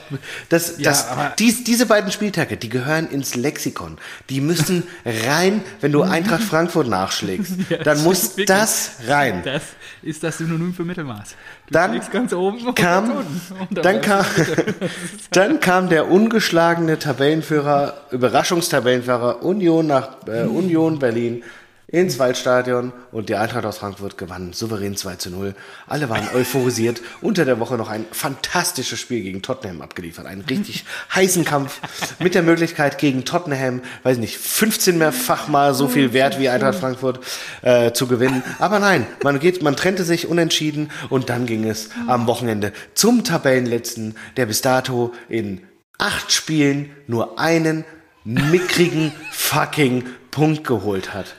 [0.50, 3.98] das, Ja, das, dies, diese beiden Spieltage, die gehören ins Lexikon.
[4.30, 7.54] Die müssen rein, wenn du Eintracht Frankfurt nachschlägst.
[7.70, 8.48] Ja, dann muss wirklich.
[8.48, 9.42] das rein.
[9.44, 9.62] Das
[10.02, 11.36] ist das Synonym für Mittelmaß.
[11.68, 13.26] Du Dann ganz oben kam, ganz
[13.70, 14.26] dann kam,
[15.32, 21.44] dann kam der ungeschlagene Tabellenführer, Überraschungstabellenführer Union nach äh, Union Berlin
[21.92, 25.56] ins Waldstadion und die Eintracht aus Frankfurt gewann souverän 2 zu 0.
[25.88, 27.02] Alle waren euphorisiert.
[27.22, 30.28] Unter der Woche noch ein fantastisches Spiel gegen Tottenham abgeliefert.
[30.28, 31.80] Einen richtig heißen Kampf
[32.20, 36.80] mit der Möglichkeit gegen Tottenham, weiß nicht, 15 mehrfach mal so viel wert wie Eintracht
[36.80, 37.20] Frankfurt
[37.64, 38.44] äh, zu gewinnen.
[38.60, 43.24] Aber nein, man geht, man trennte sich unentschieden und dann ging es am Wochenende zum
[43.24, 45.62] Tabellenletzten, der bis dato in
[45.98, 47.84] acht Spielen nur einen
[48.24, 51.36] mickrigen fucking Punkt geholt hat.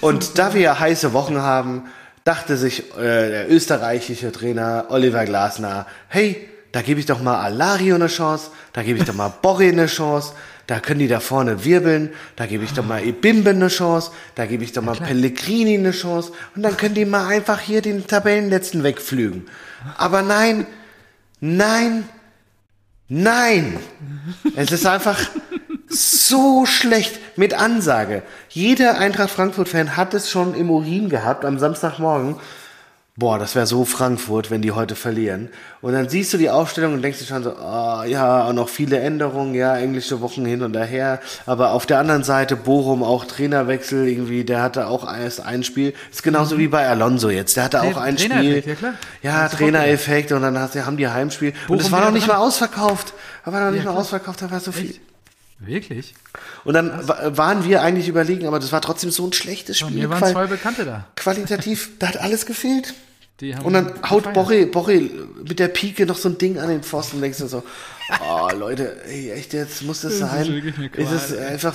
[0.00, 1.84] Und da wir heiße Wochen haben,
[2.24, 7.96] dachte sich äh, der österreichische Trainer Oliver Glasner, hey, da gebe ich doch mal Alario
[7.96, 10.32] eine Chance, da gebe ich doch mal Borre eine Chance,
[10.66, 14.46] da können die da vorne wirbeln, da gebe ich doch mal Ebimbe eine Chance, da
[14.46, 18.06] gebe ich doch mal Pellegrini eine Chance und dann können die mal einfach hier den
[18.06, 19.48] Tabellenletzten wegflügen.
[19.98, 20.66] Aber nein,
[21.40, 22.08] nein,
[23.08, 23.76] nein,
[24.56, 25.18] es ist einfach
[25.94, 28.22] So schlecht mit Ansage.
[28.48, 32.36] Jeder Eintracht Frankfurt-Fan hat es schon im Urin gehabt am Samstagmorgen.
[33.14, 35.50] Boah, das wäre so Frankfurt, wenn die heute verlieren.
[35.82, 39.00] Und dann siehst du die Aufstellung und denkst dir schon so, oh, ja, noch viele
[39.00, 41.20] Änderungen, ja, englische Wochen hin und her.
[41.44, 45.92] Aber auf der anderen Seite Bochum auch Trainerwechsel irgendwie, der hatte auch erst ein Spiel.
[46.10, 48.64] Ist genauso wie bei Alonso jetzt, der hatte auch ein Spiel.
[48.66, 48.94] Ja klar.
[49.22, 51.52] Ja, Trainereffekt und dann hast, haben die Heimspiel.
[51.52, 52.38] Bochum und es war noch nicht dran.
[52.38, 53.12] mal ausverkauft.
[53.44, 54.94] Da war noch nicht Ja, mal ausverkauft, da war so viel.
[55.66, 56.14] Wirklich?
[56.64, 59.90] Und dann wa- waren wir eigentlich überlegen, aber das war trotzdem so ein schlechtes Spiel.
[59.96, 61.06] mir waren Qual zwei Bekannte da.
[61.16, 62.94] qualitativ, da hat alles gefehlt.
[63.64, 64.32] Und dann haut.
[64.34, 65.00] Borre, Borre
[65.44, 67.64] mit der Pike noch so ein Ding an den Pfosten und denkst du so,
[68.24, 70.90] oh Leute, ey, echt jetzt muss das Das ist sein?
[70.92, 71.74] Qual, ist es einfach,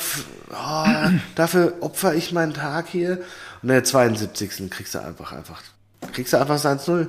[0.49, 3.17] oh, dafür opfer ich meinen Tag hier.
[3.61, 4.69] Und in der 72.
[4.69, 5.61] kriegst du einfach, einfach,
[6.13, 7.07] kriegst du einfach das 1-0.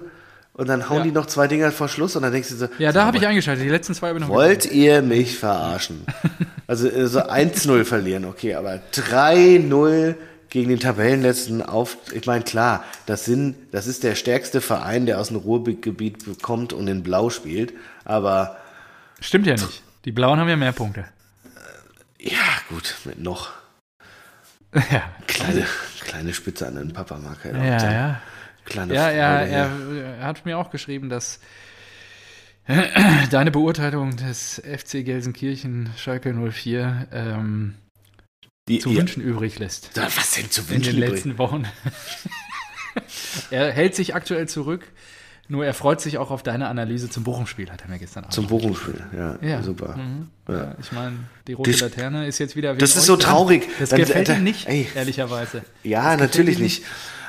[0.58, 1.04] Und dann hauen Ja.
[1.04, 3.26] die noch zwei Dinger vor Schluss und dann denkst du so, Ja, da habe ich
[3.26, 3.64] eingeschaltet.
[3.64, 6.04] Die letzten zwei habe ich noch Wollt ihr mich verarschen?
[6.66, 10.14] Also äh, so 1-0 verlieren, okay, aber 3-0
[10.50, 11.96] gegen den Tabellenletzten auf.
[12.12, 16.74] Ich meine, klar, das, sind, das ist der stärkste Verein, der aus dem Ruhrgebiet kommt
[16.74, 17.72] und in Blau spielt.
[18.04, 18.58] Aber
[19.20, 19.82] Stimmt ja nicht.
[20.04, 21.06] Die Blauen haben ja mehr Punkte.
[22.18, 22.36] ja,
[22.68, 23.48] gut, mit noch
[24.74, 25.64] Ja, kleine,
[26.00, 28.20] kleine Spitze an den Papa mag er ja, ja.
[28.68, 29.70] Kleine Ja, er, er,
[30.18, 31.40] er hat mir auch geschrieben, dass
[33.30, 37.74] deine Beurteilung des FC Gelsenkirchen Schalke 04 ähm,
[38.68, 39.90] Die, zu ja, wünschen übrig lässt.
[39.96, 40.94] Was denn zu In wünschen?
[40.94, 41.10] den übrig?
[41.14, 41.64] letzten Wochen.
[43.50, 44.90] er hält sich aktuell zurück,
[45.48, 48.34] nur er freut sich auch auf deine Analyse zum Bochum-Spiel, hat er mir gestern Abend
[48.34, 49.62] Zum Bochum-Spiel, ja, Ja.
[49.62, 49.96] super.
[49.96, 50.28] Mhm.
[50.46, 50.74] Ja.
[50.80, 52.74] Ich meine, die rote Das- Laterne ist jetzt wieder.
[52.74, 53.30] das ist so dran.
[53.32, 53.66] traurig.
[53.78, 54.88] Das Dann- gefällt da- ihm nicht, ey.
[54.94, 55.62] ehrlicherweise.
[55.84, 56.82] Ja, Das natürlich ihm nicht.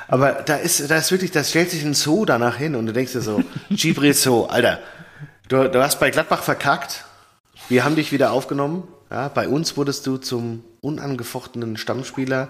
[0.09, 2.93] Aber da ist, da ist wirklich, das stellt sich ein Zoo danach hin und du
[2.93, 4.79] denkst dir so, Gibril Zoo, Alter,
[5.47, 7.05] du, du hast bei Gladbach verkackt,
[7.69, 12.49] wir haben dich wieder aufgenommen, ja, bei uns wurdest du zum unangefochtenen Stammspieler,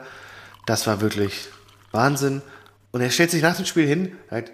[0.65, 1.49] das war wirklich
[1.91, 2.41] Wahnsinn.
[2.91, 4.51] Und er stellt sich nach dem Spiel hin, sagt,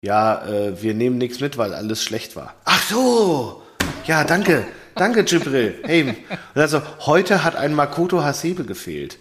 [0.00, 2.54] ja, äh, wir nehmen nichts mit, weil alles schlecht war.
[2.64, 3.62] Ach so,
[4.06, 5.74] ja, danke, danke Gibril.
[5.84, 6.02] Hey,
[6.54, 9.18] und also, heute hat ein Makoto Hasebe gefehlt,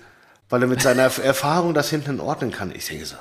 [0.52, 2.76] weil er mit seiner Erfahrung das hinten ordnen kann.
[2.76, 3.16] Ich denke so,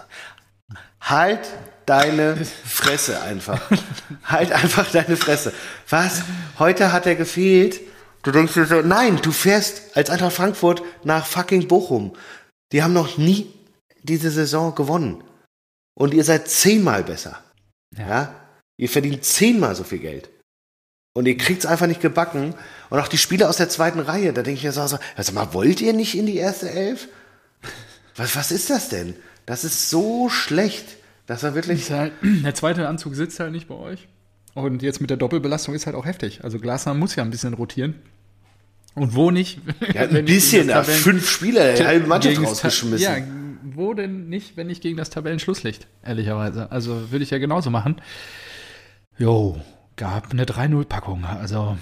[1.01, 1.49] halt
[1.87, 3.61] deine Fresse einfach.
[4.25, 5.53] halt einfach deine Fresse.
[5.89, 6.23] Was?
[6.59, 7.81] Heute hat er gefehlt?
[8.23, 12.15] Du denkst dir so, nein, du fährst als Eintracht Frankfurt nach fucking Bochum.
[12.73, 13.53] Die haben noch nie
[14.03, 15.25] diese Saison gewonnen.
[15.95, 17.43] Und ihr seid zehnmal besser.
[17.97, 18.09] Ja.
[18.09, 18.35] Ja.
[18.77, 20.31] Ihr verdient zehnmal so viel Geld.
[21.15, 22.55] Und ihr kriegt es einfach nicht gebacken.
[22.89, 25.33] Und auch die Spieler aus der zweiten Reihe, da denke ich mir so, so, also
[25.33, 27.09] mal, wollt ihr nicht in die erste Elf?
[28.21, 29.15] Was, was ist das denn?
[29.47, 30.85] Das ist so schlecht.
[31.27, 31.91] Das war wirklich.
[31.91, 34.09] Halt, der zweite Anzug sitzt halt nicht bei euch.
[34.53, 36.45] Und jetzt mit der Doppelbelastung ist halt auch heftig.
[36.45, 37.95] Also Glasner muss ja ein bisschen rotieren.
[38.95, 39.61] Und wo nicht?
[39.95, 43.01] Ja, ein ich bisschen, ja, fünf Spieler, die halbe Mannschaft rausgeschmissen.
[43.01, 43.17] Ja,
[43.63, 46.71] wo denn nicht, wenn nicht gegen das Tabellenschlusslicht, ehrlicherweise.
[46.71, 48.03] Also würde ich ja genauso machen.
[49.17, 49.59] Jo,
[49.97, 51.25] gab eine 3-0-Packung.
[51.25, 51.79] Also,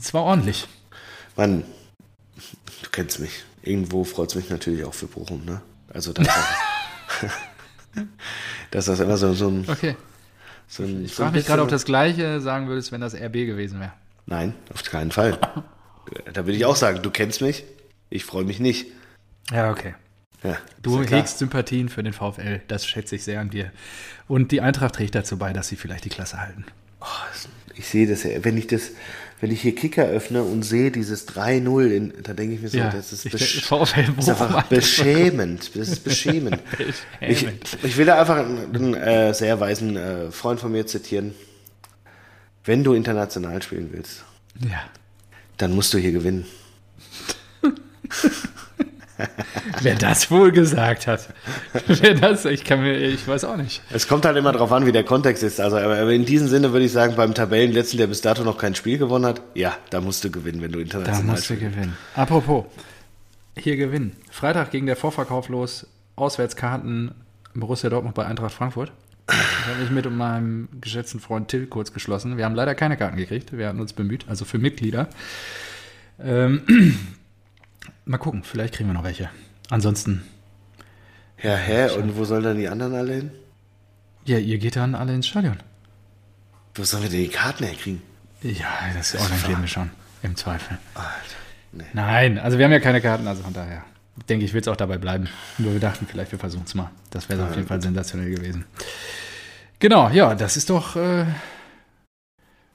[0.00, 0.66] es war ordentlich.
[1.36, 1.62] Mann,
[2.82, 3.44] du kennst mich.
[3.62, 5.60] Irgendwo freut es mich natürlich auch für Bochum, ne?
[5.92, 7.30] Also, dass das,
[8.70, 9.64] dass das immer so, so ein.
[9.68, 9.96] Okay.
[10.68, 13.32] So ein Ich so frage mich gerade, ob das Gleiche sagen würdest, wenn das RB
[13.32, 13.92] gewesen wäre.
[14.26, 15.38] Nein, auf keinen Fall.
[16.32, 17.62] Da würde ich auch sagen, du kennst mich,
[18.08, 18.86] ich freue mich nicht.
[19.52, 19.94] Ja, okay.
[20.42, 23.70] Ja, Du ja hegst Sympathien für den VfL, das schätze ich sehr an dir.
[24.26, 26.64] Und die Eintracht trägt dazu bei, dass sie vielleicht die Klasse halten.
[27.00, 27.04] Oh,
[27.76, 28.90] ich sehe das ja, wenn ich das,
[29.40, 32.78] wenn ich hier Kicker öffne und sehe dieses 3-0, in- da denke ich mir so,
[32.78, 35.70] das ist, besch denke, ist einfach beschämend.
[35.74, 36.58] Das ist beschämend.
[37.20, 37.78] ich, Beschämend.
[37.82, 41.34] ich will da einfach einen, einen äh, sehr weisen äh, Freund von mir zitieren.
[42.64, 44.24] Wenn du international spielen willst,
[44.60, 44.82] Ja.
[45.56, 46.44] dann musst du hier gewinnen.
[49.82, 51.28] Wer das wohl gesagt hat.
[51.86, 53.82] Wer das, ich kann mir, ich weiß auch nicht.
[53.90, 55.60] Es kommt halt immer darauf an, wie der Kontext ist.
[55.60, 58.74] Also, aber in diesem Sinne würde ich sagen, beim Tabellenletzten, der bis dato noch kein
[58.74, 61.96] Spiel gewonnen hat, ja, da musst du gewinnen, wenn du Da international musst du gewinnen.
[62.14, 62.64] Apropos,
[63.56, 64.16] hier gewinnen.
[64.30, 65.86] Freitag ging der Vorverkauf los.
[66.16, 67.12] Auswärtskarten
[67.54, 68.92] Borussia Dortmund bei Eintracht Frankfurt.
[69.28, 72.36] Ich habe mich mit meinem geschätzten Freund Till kurz geschlossen.
[72.36, 73.56] Wir haben leider keine Karten gekriegt.
[73.56, 75.08] Wir hatten uns bemüht, also für Mitglieder.
[76.22, 76.62] Ähm,
[78.10, 79.30] mal gucken, vielleicht kriegen wir noch welche.
[79.70, 80.22] Ansonsten,
[81.42, 81.90] Ja, hä?
[81.96, 83.30] Und wo sollen dann die anderen alle hin?
[84.26, 85.56] ja, ihr geht dann alle ins Stadion.
[86.74, 88.02] Wo sollen wir denn die Karten herkriegen?
[88.42, 89.90] Ja, das organisieren wir schon,
[90.22, 90.78] im Zweifel.
[90.94, 91.10] Alter,
[91.72, 91.84] nee.
[91.94, 93.84] Nein, also wir haben ja keine Karten, also von daher
[94.28, 95.28] denke ich, wird es auch dabei bleiben.
[95.58, 96.90] Nur wir dachten, vielleicht wir versuchen es mal.
[97.10, 98.64] Das wäre auf jeden Fall sensationell gewesen.
[99.78, 101.24] Genau, ja, das ist doch äh,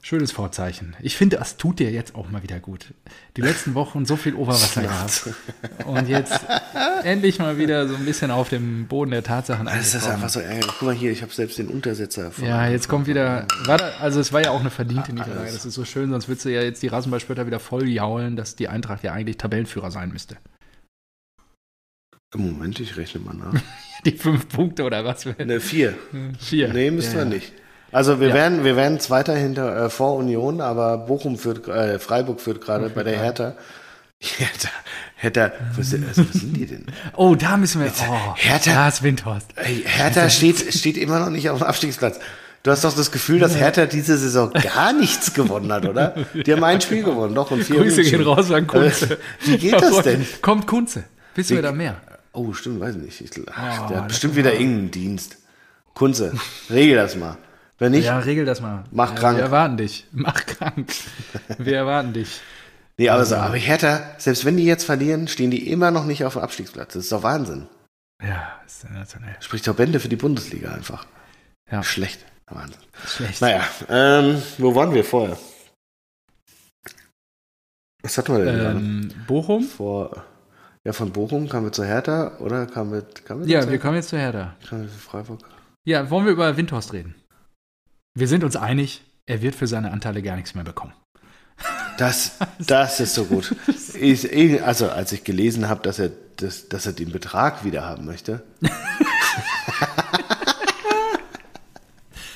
[0.08, 0.96] Schönes Vorzeichen.
[1.02, 2.94] Ich finde, das tut dir jetzt auch mal wieder gut.
[3.38, 5.32] Die letzten Wochen so viel Oberwasser gehabt.
[5.88, 6.42] Und jetzt
[7.04, 10.42] endlich mal wieder so ein bisschen auf dem Boden der Tatsachen Das ist einfach so
[10.42, 10.68] ärgerlich.
[10.78, 12.46] Guck mal hier, ich habe selbst den Untersetzer von.
[12.46, 13.48] Ja, jetzt kommt wieder.
[13.66, 15.52] Da, also es war ja auch eine verdiente Niederlage.
[15.52, 18.56] Das ist so schön, sonst würdest du ja jetzt die Rasenballspötter wieder voll jaulen, dass
[18.56, 20.38] die Eintracht ja eigentlich Tabellenführer sein müsste.
[22.36, 23.60] Moment, ich rechne mal nach.
[24.06, 25.26] Die fünf Punkte oder was?
[25.26, 25.96] Ne, vier.
[26.38, 26.72] Vier.
[26.72, 27.30] Nee, müssen Ja, wir ja.
[27.30, 27.54] nicht.
[27.92, 28.34] Also wir Ja.
[28.34, 32.90] werden, wir werden Zweiter hinter äh, vor Union, aber Bochum führt, äh, Freiburg führt gerade
[32.90, 33.56] bei der Hertha.
[34.20, 34.70] Hertha,
[35.18, 36.86] Hertha, was, sind- also, was sind die denn?
[37.16, 37.92] Oh, da müssen wir.
[38.10, 39.48] Oh, Hertha- Da ist Windhorst.
[39.58, 42.20] Hertha steht, steht immer noch nicht auf dem Abstiegsplatz.
[42.64, 46.16] Du hast doch das Gefühl, dass Hertha diese Saison gar nichts gewonnen hat, oder?
[46.34, 49.14] Die haben ein Spiel gewonnen, doch, und vier Grüße gehen raus an Kunze.
[49.14, 50.26] Äh, Wie geht das denn?
[50.42, 51.04] Kommt Kunze.
[51.36, 51.98] Wissen wir da mehr?
[52.34, 53.22] Oh, stimmt, weiß nicht.
[53.22, 55.38] Ich, ach, Oh, der hat bestimmt wieder irgendeinen Dienst.
[55.94, 56.34] Kunze,
[56.72, 57.38] regel das mal.
[57.78, 58.84] Wenn nicht, Ja, regel das mal.
[58.92, 59.38] Mach ja, krank.
[59.38, 60.08] Wir erwarten dich.
[60.12, 60.90] Mach krank.
[61.58, 62.40] Wir erwarten dich.
[62.98, 66.24] nee, aber, so, aber Hertha, selbst wenn die jetzt verlieren, stehen die immer noch nicht
[66.26, 66.94] auf dem Abstiegsplatz.
[66.94, 67.68] Das ist doch Wahnsinn.
[68.24, 69.36] Ja, ist sensationell.
[69.42, 71.06] Spricht doch Bände für die Bundesliga einfach.
[71.70, 72.26] Ja, Schlecht.
[72.48, 72.80] Wahnsinn.
[73.08, 73.42] schlecht.
[73.42, 75.36] Naja, ähm, wo waren wir vorher?
[78.04, 78.78] Was hatten wir denn gerade?
[78.80, 79.64] Ähm, Bochum?
[79.64, 80.24] Vor,
[80.86, 83.80] ja, von Bochum kamen wir zu Hertha oder kamen wir, kamen wir Ja, zu, wir
[83.80, 84.56] kommen jetzt zu Hertha.
[84.70, 85.40] kamen wir zu Freiburg?
[85.86, 87.16] Ja, wollen wir über Windhorst reden?
[88.18, 90.94] Wir sind uns einig, er wird für seine Anteile gar nichts mehr bekommen.
[91.98, 93.54] Das, das ist so gut.
[94.00, 97.84] Ich, ich, also, als ich gelesen habe, dass er, das, dass er den Betrag wieder
[97.86, 98.44] haben möchte,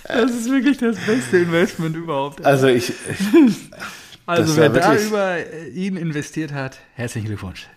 [0.04, 2.44] Das ist wirklich das beste Investment überhaupt.
[2.44, 2.92] also ich,
[4.26, 7.68] Also das wer da über äh, ihn investiert hat, herzlichen Glückwunsch.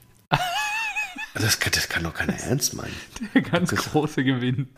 [1.34, 2.94] das kann, das kann doch keiner ernst meinen.
[3.34, 4.68] Der ganz große Gewinn.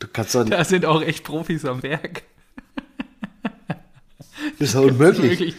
[0.00, 2.24] Du kannst doch, Da sind auch echt Profis am Werk.
[4.58, 5.54] Das ist doch unmöglich.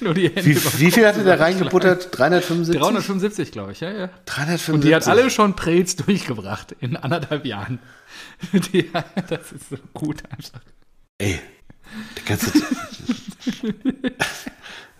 [0.00, 2.08] Wie, wie viel hatte der reingebuttert?
[2.16, 2.80] 375?
[2.80, 4.10] 375, glaube ich, ja, ja.
[4.26, 4.74] 375.
[4.74, 7.78] Und die hat alle schon Prels durchgebracht in anderthalb Jahren.
[8.72, 8.90] Die,
[9.28, 10.60] das ist so gut einfach.
[11.18, 11.40] Ey,
[12.24, 12.60] kannst du.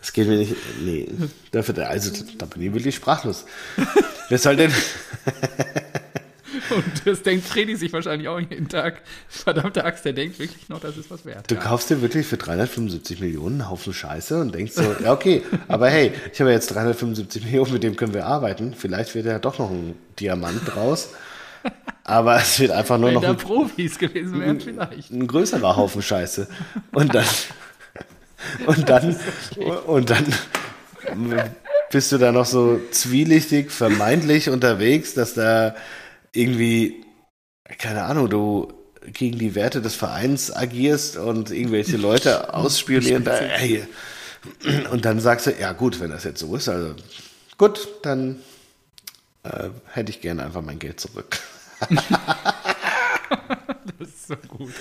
[0.01, 0.55] Das geht mir nicht.
[0.81, 1.09] Nee,
[1.51, 3.45] dafür, also da bin ich wirklich sprachlos.
[4.29, 4.73] Wer soll denn.
[6.71, 9.01] Und das denkt Freddy sich wahrscheinlich auch jeden Tag.
[9.29, 11.51] Verdammte Axt, der denkt wirklich noch, das ist was wert.
[11.51, 11.61] Du Ja.
[11.61, 15.89] kaufst dir wirklich für 375 Millionen einen Haufen Scheiße und denkst so, ja, okay, aber
[15.89, 18.75] hey, ich habe jetzt 375 Millionen, mit dem können wir arbeiten.
[18.75, 21.11] Vielleicht wird ja doch noch ein Diamant draus.
[22.05, 25.11] Aber es wird einfach nur Wenn noch da ein, Profis gewesen wären, vielleicht.
[25.11, 26.49] ein größerer Haufen Scheiße.
[26.93, 27.27] Und dann.
[28.67, 29.17] Und dann.
[29.87, 30.25] Und dann.
[31.91, 35.75] Bist du da noch so zwielichtig, vermeintlich unterwegs, dass da
[36.33, 37.05] irgendwie,
[37.79, 38.73] keine Ahnung, du
[39.13, 43.25] gegen die Werte des Vereins agierst und irgendwelche Leute ausspionieren.
[43.25, 43.87] Da, ey.
[44.91, 46.95] Und dann sagst du, ja gut, wenn das jetzt so ist, also
[47.57, 48.41] gut, dann
[49.45, 51.39] äh, hätte ich gerne einfach mein Geld zurück.
[53.99, 54.73] Das ist so gut.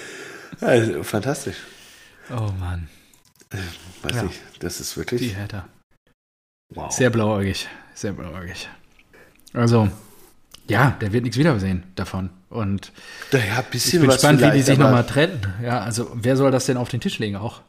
[0.61, 1.57] Also, fantastisch.
[2.29, 2.87] Oh Mann,
[4.01, 4.23] Weiß Ja.
[4.23, 5.67] nicht, das ist wirklich die Hertha.
[6.73, 6.91] wow.
[6.91, 8.69] Sehr blauäugig, sehr blauäugig.
[9.53, 9.89] Also,
[10.69, 12.29] ja, der wird nichts wiedersehen davon.
[12.49, 12.91] Und
[13.31, 15.41] Naja, ich bin gespannt, wie die sich nochmal trennen.
[15.63, 17.61] Ja, also, wer soll das denn auf den Tisch legen auch?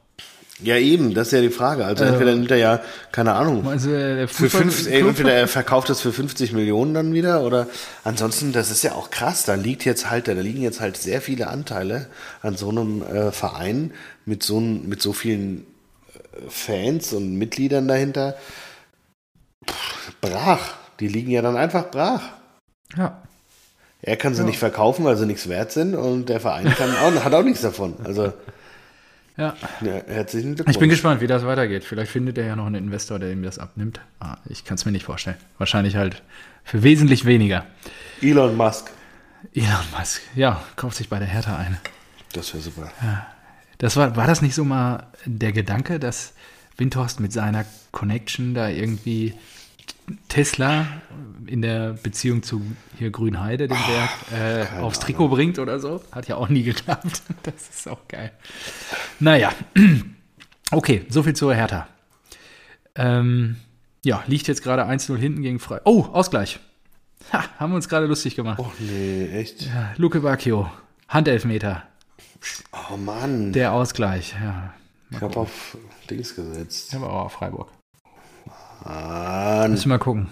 [0.61, 1.85] Ja, eben, das ist ja die Frage.
[1.85, 2.81] Also entweder nimmt er ja,
[3.13, 7.43] keine Ahnung, Also, für fünf, ey, entweder er verkauft es für 50 Millionen dann wieder
[7.43, 7.69] oder
[8.03, 11.21] ansonsten, das ist ja auch krass, da liegt jetzt halt, da liegen jetzt halt sehr
[11.21, 12.09] viele Anteile
[12.43, 13.93] an so einem äh, Verein
[14.25, 15.65] mit so, mit so vielen
[16.15, 18.35] äh, Fans und Mitgliedern dahinter.
[19.65, 20.75] Pff, brach.
[20.99, 22.23] Die liegen ja dann einfach brach.
[22.97, 23.23] Ja,
[24.03, 24.47] Er kann sie Ja.
[24.47, 27.61] nicht verkaufen, weil sie nichts wert sind und der Verein kann auch, hat auch nichts
[27.63, 27.95] davon.
[28.05, 28.33] Also
[29.37, 29.55] ja.
[29.81, 30.75] ja, herzlichen Glückwunsch.
[30.77, 31.85] Ich bin gespannt, wie das weitergeht.
[31.85, 34.01] Vielleicht findet er ja noch einen Investor, der ihm das abnimmt.
[34.21, 35.37] Ah, ich kann es mir nicht vorstellen.
[35.59, 36.23] Wahrscheinlich halt
[36.65, 37.65] für wesentlich weniger.
[38.21, 38.91] Elon Musk.
[39.55, 41.79] Elon Musk, ja, kauft sich bei der Hertha ein.
[42.33, 42.91] Das wäre super.
[43.79, 46.33] Das war, war das nicht so mal der Gedanke, dass
[46.77, 49.35] Windhorst mit seiner Connection da irgendwie
[50.29, 50.87] Tesla
[51.47, 52.63] in der Beziehung zu
[52.99, 54.11] hier Grünheide, dem Werk,
[54.79, 56.03] äh, aufs Trikot bringt oder so?
[56.13, 57.23] Hat ja auch nie geklappt.
[57.43, 58.33] Das ist auch geil.
[59.21, 59.53] Naja,
[60.71, 61.89] okay, soviel zur Hertha.
[62.95, 63.57] Ähm,
[64.05, 65.81] ja, liegt jetzt gerade 1-0 hinten gegen Frei.
[65.85, 66.59] Oh, Ausgleich.
[67.33, 68.59] Ha, haben wir uns gerade lustig gemacht.
[68.61, 69.63] Oh nee, echt?
[69.67, 70.71] Ja, Luke Bacchio,
[71.09, 71.83] Handelfmeter,
[72.91, 73.53] Oh Mann.
[73.53, 74.35] der Ausgleich.
[74.41, 74.73] Ja,
[75.11, 75.77] ich habe auf
[76.09, 76.95] Dings gesetzt.
[76.95, 77.69] aber auch auf Freiburg.
[78.85, 79.71] Mann.
[79.71, 80.29] Müssen wir mal gucken.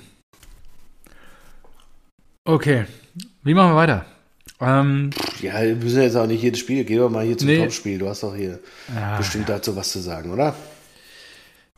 [2.45, 2.85] Okay,
[3.43, 4.07] wie machen wir weiter?
[4.61, 5.11] Ähm,
[5.43, 6.85] Ja, wir müssen jetzt auch nicht jedes Spiel.
[6.85, 7.59] Geh doch mal hier zum Nee.
[7.59, 7.99] Topspiel.
[7.99, 8.61] Du hast doch hier
[8.95, 10.55] ja, bestimmt dazu was zu sagen, oder?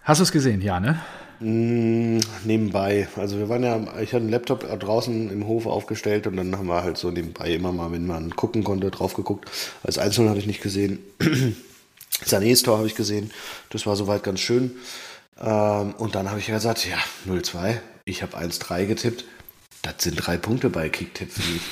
[0.02, 0.60] Hast du es gesehen?
[0.60, 1.00] Ja, ne?
[1.40, 3.08] Mm, nebenbei.
[3.16, 6.66] Also wir waren ja, ich hatte einen Laptop draußen im Hof aufgestellt und dann haben
[6.66, 9.50] wir halt so nebenbei immer mal, wenn man gucken konnte, drauf geguckt.
[9.82, 10.98] Als Einzelnen habe ich nicht gesehen.
[12.24, 13.30] Sanés Tor habe ich gesehen.
[13.70, 14.72] Das war soweit ganz schön.
[15.40, 17.78] Ähm, und dann habe ich ja gesagt, ja, 0-2.
[18.04, 19.24] Ich habe 1-3 getippt.
[19.82, 21.62] Das sind drei Punkte bei Kicktipp für mich.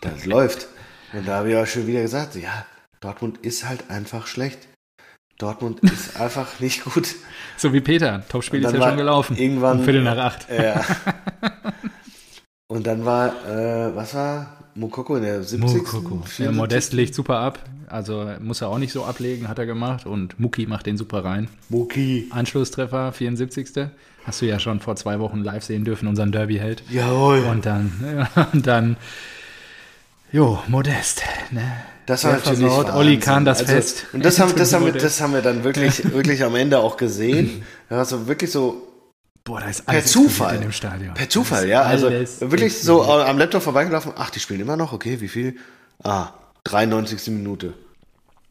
[0.00, 0.68] Das läuft.
[1.12, 2.66] Und da habe ich auch schon wieder gesagt, ja,
[3.00, 4.58] Dortmund ist halt einfach schlecht.
[5.38, 7.14] Dortmund ist einfach nicht gut.
[7.56, 8.26] So wie Peter.
[8.28, 9.36] Topspiel ist ja schon gelaufen.
[9.36, 9.78] Irgendwann.
[9.78, 10.46] Um Viertel nach acht.
[10.50, 10.84] Ja.
[12.66, 14.58] Und dann war, äh, was war?
[14.74, 15.82] Mokoko in der 70.
[15.82, 16.22] Mokoko.
[16.38, 17.58] Ja, Modest legt super ab.
[17.86, 20.06] Also muss er auch nicht so ablegen, hat er gemacht.
[20.06, 21.48] Und Muki macht den super rein.
[21.68, 22.28] Muki.
[22.30, 23.88] Anschlusstreffer, 74.
[24.24, 26.82] Hast du ja schon vor zwei Wochen live sehen dürfen, unseren Derby-Held.
[26.90, 27.40] Jawohl.
[27.44, 28.96] Und dann, und dann,
[30.32, 31.22] jo, Modest.
[31.50, 31.62] Ne?
[32.06, 32.94] Das war Der natürlich versaut.
[32.94, 34.06] Oli Kahn das also, Fest.
[34.12, 37.62] Und das haben, das, haben das haben wir dann wirklich, wirklich am Ende auch gesehen.
[37.90, 38.93] Ja, so wirklich so
[39.44, 40.26] Boah, da ist per alles Zufall.
[40.28, 41.14] explodiert in dem Stadion.
[41.14, 41.82] Per Zufall, ja.
[41.82, 44.12] Also wirklich so am Laptop vorbeigelaufen.
[44.16, 44.92] Ach, die spielen immer noch.
[44.92, 45.56] Okay, wie viel?
[46.02, 46.28] Ah,
[46.64, 47.28] 93.
[47.28, 47.74] Minute.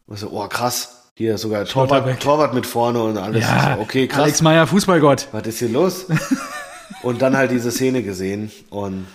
[0.08, 1.00] Also, oh, krass.
[1.16, 2.22] Hier sogar Torwart.
[2.22, 3.42] Torwart mit vorne und alles.
[3.44, 4.22] Ja, okay, krass.
[4.24, 5.28] Alex Meyer, Fußballgott.
[5.32, 6.06] was ist hier los?
[7.04, 9.06] und dann halt diese Szene gesehen und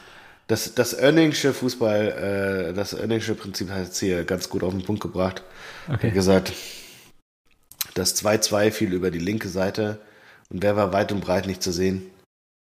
[0.46, 4.84] das, das Önningsche Fußball, äh, das Önningsche Prinzip hat es hier ganz gut auf den
[4.84, 5.42] Punkt gebracht.
[5.88, 6.10] Wie Okay.
[6.12, 6.52] gesagt,
[7.94, 9.98] das 2-2 fiel über die linke Seite
[10.50, 12.10] und wer war weit und breit nicht zu sehen?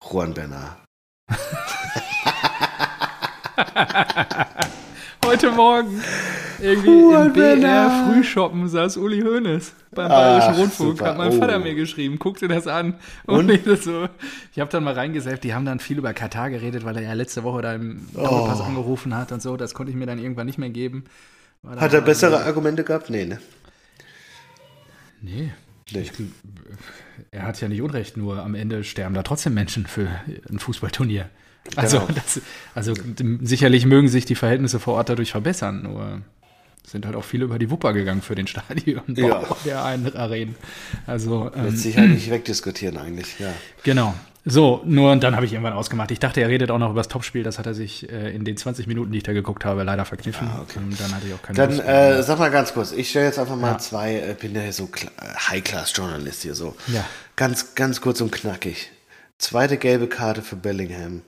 [0.03, 0.77] Juan Bernard.
[5.25, 6.01] Heute Morgen
[6.59, 8.13] irgendwie Juan im BR Bernard.
[8.13, 10.97] Frühshoppen saß Uli Hoeneß beim Ach, Bayerischen Rundfunk.
[10.97, 11.05] super.
[11.09, 11.39] Hat mein Oh.
[11.39, 12.95] Vater mir geschrieben, guckte das an.
[13.25, 13.49] Und, Und?
[13.49, 14.07] ich das so,
[14.51, 17.13] ich habe dann mal reingesäppt, die haben dann viel über Katar geredet, weil er ja
[17.13, 18.63] letzte Woche da im Doppelpass Oh.
[18.63, 19.55] angerufen hat und so.
[19.57, 21.05] Das konnte ich mir dann irgendwann nicht mehr geben.
[21.77, 23.09] Hat er bessere Argumente gehabt?
[23.09, 23.39] Nee, ne?
[25.21, 25.53] Nee.
[25.91, 26.09] Nee.
[27.31, 30.07] Er hat ja nicht Unrecht, nur am Ende sterben da trotzdem Menschen für
[30.49, 31.29] ein Fußballturnier.
[31.75, 32.11] Also, Genau.
[32.13, 32.41] das,
[32.75, 32.93] also
[33.41, 36.21] sicherlich mögen sich die Verhältnisse vor Ort dadurch verbessern, nur
[36.85, 39.43] sind halt auch viele über die Wupper gegangen für den Stadion Ja.
[39.65, 40.55] der einen Arenen.
[41.07, 43.53] Also ähm, Lässt sich halt nicht wegdiskutieren eigentlich, ja.
[43.83, 44.13] genau.
[44.45, 46.11] So, nur und dann habe ich irgendwann ausgemacht.
[46.11, 47.43] Ich dachte, er redet auch noch über das Topspiel.
[47.43, 50.03] Das hat er sich äh, in den 20 Minuten, die ich da geguckt habe, leider
[50.03, 50.47] verkniffen.
[50.49, 50.79] Ah, okay.
[50.79, 53.39] Und dann hatte ich auch keine Dann äh, sag mal ganz kurz, ich stelle jetzt
[53.39, 53.77] einfach mal Ja.
[53.77, 56.75] zwei, äh, bin ja so Kla- äh, High-Class-Journalist hier so.
[56.87, 57.05] Ja.
[57.37, 58.91] Ganz, ganz kurz und knackig.
[59.39, 61.21] Zweite gelbe Karte für Bellingham.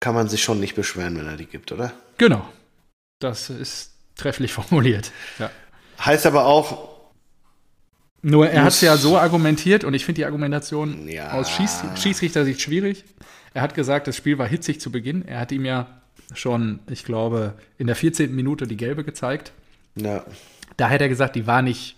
[0.00, 1.92] Kann man sich schon nicht beschweren, wenn er die gibt, oder?
[2.16, 2.46] Genau.
[3.20, 5.12] Das ist trefflich formuliert.
[5.38, 5.50] Ja.
[6.02, 6.93] Heißt aber auch,
[8.26, 11.32] Nur er hat es ja so argumentiert und ich finde die Argumentation Ja.
[11.32, 13.04] aus Schieß Schiedsrichtersicht schwierig.
[13.52, 15.28] Er hat gesagt, das Spiel war hitzig zu Beginn.
[15.28, 15.86] Er hat ihm ja
[16.34, 18.34] schon, ich glaube, in der 14.
[18.34, 19.52] Minute die gelbe gezeigt.
[19.94, 20.24] ja,
[20.78, 21.96] Da hätte er gesagt, die war nicht,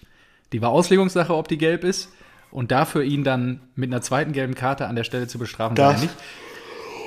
[0.52, 2.08] die war Auslegungssache, ob die gelb ist.
[2.50, 5.96] Und dafür ihn dann mit einer zweiten gelben Karte an der Stelle zu bestrafen, Darf-
[5.98, 6.14] sei nicht.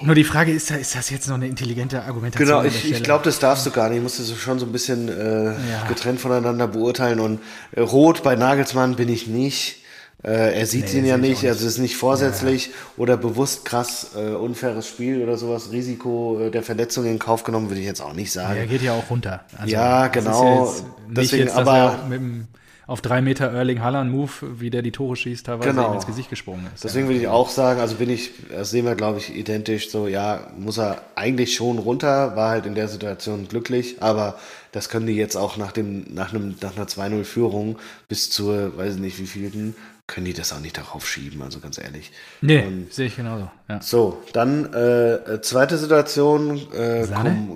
[0.04, 2.48] Nur die Frage ist, ist das jetzt noch eine intelligente Argumentation?
[2.48, 3.98] genau, ich, ich glaube, das darfst du gar nicht.
[3.98, 5.54] Ich musste so schon so ein bisschen äh, Ja.
[5.88, 7.20] getrennt voneinander beurteilen.
[7.20, 7.40] Und
[7.72, 9.78] äh, rot bei Nagelsmann bin ich nicht.
[10.22, 14.08] Äh, er sieht Nee, ihn ja nicht, also es ist nicht vorsätzlich oder bewusst krass
[14.18, 18.02] äh, unfaires Spiel oder sowas, Risiko äh, der Verletzung in Kauf genommen, würde ich jetzt
[18.02, 18.58] auch nicht sagen.
[18.58, 19.46] Er geht ja auch runter.
[19.58, 20.74] Also, Ja, das ist genau.
[21.08, 22.48] Deswegen jetzt, aber- er mit dem,
[22.90, 25.90] auf drei Meter Erling Haaland Move, wie der die Tore schießt, teilweise Genau.
[25.90, 26.84] ihm ins Gesicht gesprungen ist.
[26.84, 30.08] Deswegen würde ich auch sagen, also bin ich, das sehen wir glaube ich identisch, so
[30.08, 34.40] ja, muss er eigentlich schon runter, war halt in der Situation glücklich, aber
[34.72, 38.96] das können die jetzt auch nach dem, nach einem, nach einer 2-0-Führung bis zur, weiß
[38.96, 39.76] ich nicht wie vielten,
[40.08, 42.12] können die das auch nicht darauf schieben, also ganz ehrlich.
[42.42, 43.50] nee, Und- sehe ich genauso.
[43.68, 43.80] Ja.
[43.82, 47.06] So, dann äh, zweite Situation, äh,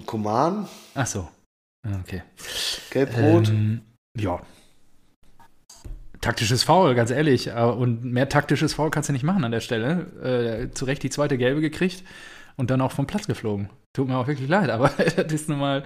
[0.06, 1.28] Kuman, Ach so.
[2.02, 2.22] Okay.
[2.92, 3.50] gelb-rot.
[3.50, 3.82] Ähm,
[4.16, 4.40] ja.
[6.24, 7.48] Taktisches Foul, ganz ehrlich.
[7.48, 10.70] Äh, Und mehr taktisches Foul kannst du nicht machen an der Stelle.
[10.70, 12.06] Äh, zu Recht die zweite Gelbe gekriegt
[12.56, 13.70] und dann auch vom Platz geflogen.
[13.92, 15.84] Tut mir auch wirklich leid, aber das ist nun mal,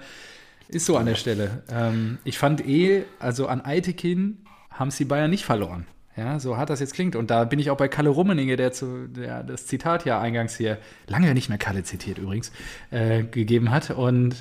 [0.68, 1.64] ist so an der Stelle.
[1.72, 5.88] Ähm, ich fand eh, also an Eitekin haben es die Bayern nicht verloren.
[6.16, 7.16] Ja, so hart das jetzt klingt.
[7.16, 10.56] Und da bin ich auch bei Kalle Rummenigge, der, zu, der das Zitat ja eingangs
[10.56, 12.52] hier, lange nicht mehr Kalle zitiert übrigens,
[12.92, 13.90] äh, gegeben hat.
[13.90, 14.36] Und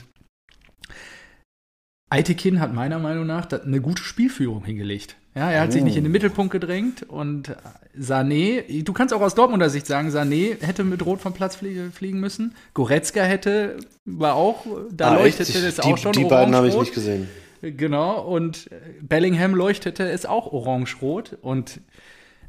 [2.11, 5.17] Eitekin hat meiner Meinung nach eine gute Spielführung hingelegt.
[5.37, 5.85] Ja, er hat sich Oh.
[5.85, 7.55] nicht in den Mittelpunkt gedrängt und
[7.99, 11.91] Sané, du kannst auch aus Dortmunder Sicht sagen, Sané hätte mit Rot vom Platz flie
[11.91, 12.55] fliegen müssen.
[12.73, 13.77] Goretzka hätte,
[14.07, 17.29] war auch, da Ah, leuchtete es auch schon die beiden habe ich nicht gesehen.
[17.61, 18.71] Genau, und
[19.03, 21.81] Bellingham leuchtete es auch orange-rot und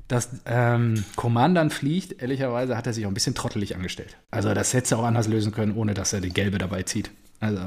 [0.07, 4.15] dass ähm, Coman dann fliegt, ehrlicherweise hat er sich auch ein bisschen trottelig angestellt.
[4.31, 7.11] Also das hätte er auch anders lösen können, ohne dass er die gelbe dabei zieht.
[7.41, 7.59] Also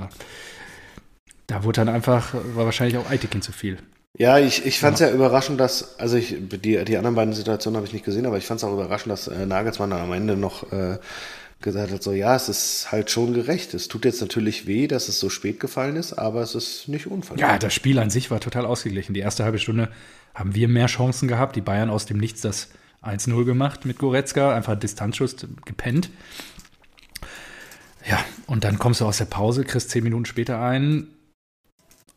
[1.46, 3.76] da wurde dann einfach, war wahrscheinlich auch Eitekin zu viel.
[4.18, 5.08] Ja, ich, ich fand es ja.
[5.08, 5.14] ja.
[5.14, 8.46] überraschend, dass, also ich, die, die anderen beiden Situationen habe ich nicht gesehen, aber ich
[8.46, 10.98] fand es auch überraschend, dass äh, Nagelsmann am Ende noch äh,
[11.60, 13.74] gesagt hat, so ja, es ist halt schon gerecht.
[13.74, 17.06] Es tut jetzt natürlich weh, dass es so spät gefallen ist, aber es ist nicht
[17.06, 17.40] unverdient.
[17.40, 19.14] Ja, das Spiel an sich war total ausgeglichen.
[19.14, 19.90] Die erste halbe Stunde
[20.34, 21.56] haben wir mehr Chancen gehabt.
[21.56, 22.68] Die Bayern aus dem Nichts das
[23.02, 26.10] 1-0 gemacht mit Goretzka, einfach Distanzschuss gepennt.
[28.08, 31.08] Ja, und dann kommst du aus der Pause, kriegst zehn Minuten später ein.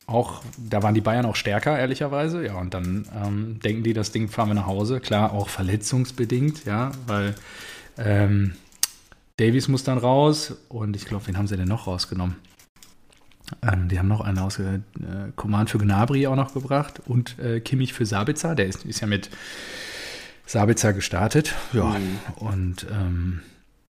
[0.06, 2.46] Auch, da waren die Bayern auch stärker, ehrlicherweise.
[2.46, 5.00] Ja, und dann ähm, denken die, das Ding fahren wir nach Hause.
[5.00, 7.36] Klar, auch verletzungsbedingt, ja, weil
[7.98, 8.54] ähm,
[9.38, 12.36] Davies muss dann raus und ich glaube, wen haben sie denn noch rausgenommen?
[13.62, 14.80] Ähm, die haben noch einen aus äh,
[15.36, 18.56] Command für Gnabry auch noch gebracht und äh, Kimmich für Sabitzer.
[18.56, 19.30] Der ist, ist ja mit
[20.46, 21.56] Sabitzer gestartet.
[21.72, 22.20] Ja, mhm.
[22.36, 23.42] und ähm,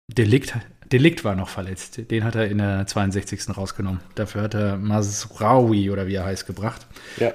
[0.08, 0.54] Delikt,
[0.92, 2.10] Delikt war noch verletzt.
[2.10, 3.56] Den hat er in der 62.
[3.56, 4.00] rausgenommen.
[4.14, 6.86] Dafür hat er Masraoui oder wie er heißt gebracht.
[7.16, 7.32] Ja.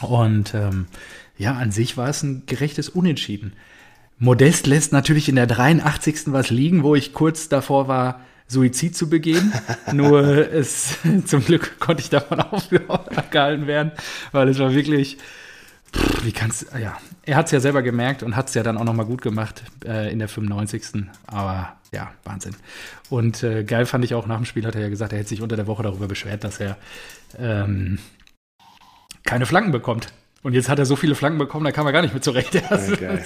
[0.00, 0.86] Und ähm,
[1.36, 3.52] ja, an sich war es ein gerechtes Unentschieden.
[4.18, 6.32] Modest lässt natürlich in der 83.
[6.32, 9.52] was liegen, wo ich kurz davor war, Suizid zu begehen.
[9.92, 10.96] Nur es
[11.26, 12.40] zum Glück konnte ich davon
[12.88, 13.92] aufgehalten werden,
[14.32, 15.18] weil es war wirklich
[16.22, 18.84] wie kannst ja, er hat es ja selber gemerkt und hat es ja dann auch
[18.84, 21.06] nochmal gut gemacht äh, in der 95.
[21.26, 22.54] Aber ja, Wahnsinn.
[23.10, 25.28] Und äh, geil fand ich auch nach dem Spiel, hat er ja gesagt, er hätte
[25.28, 26.76] sich unter der Woche darüber beschwert, dass er
[27.36, 27.98] ähm,
[29.24, 30.12] keine Flanken bekommt.
[30.42, 32.62] Und jetzt hat er so viele Flanken bekommen, da kam er gar nicht mehr zurecht.
[32.70, 33.18] Also, ja,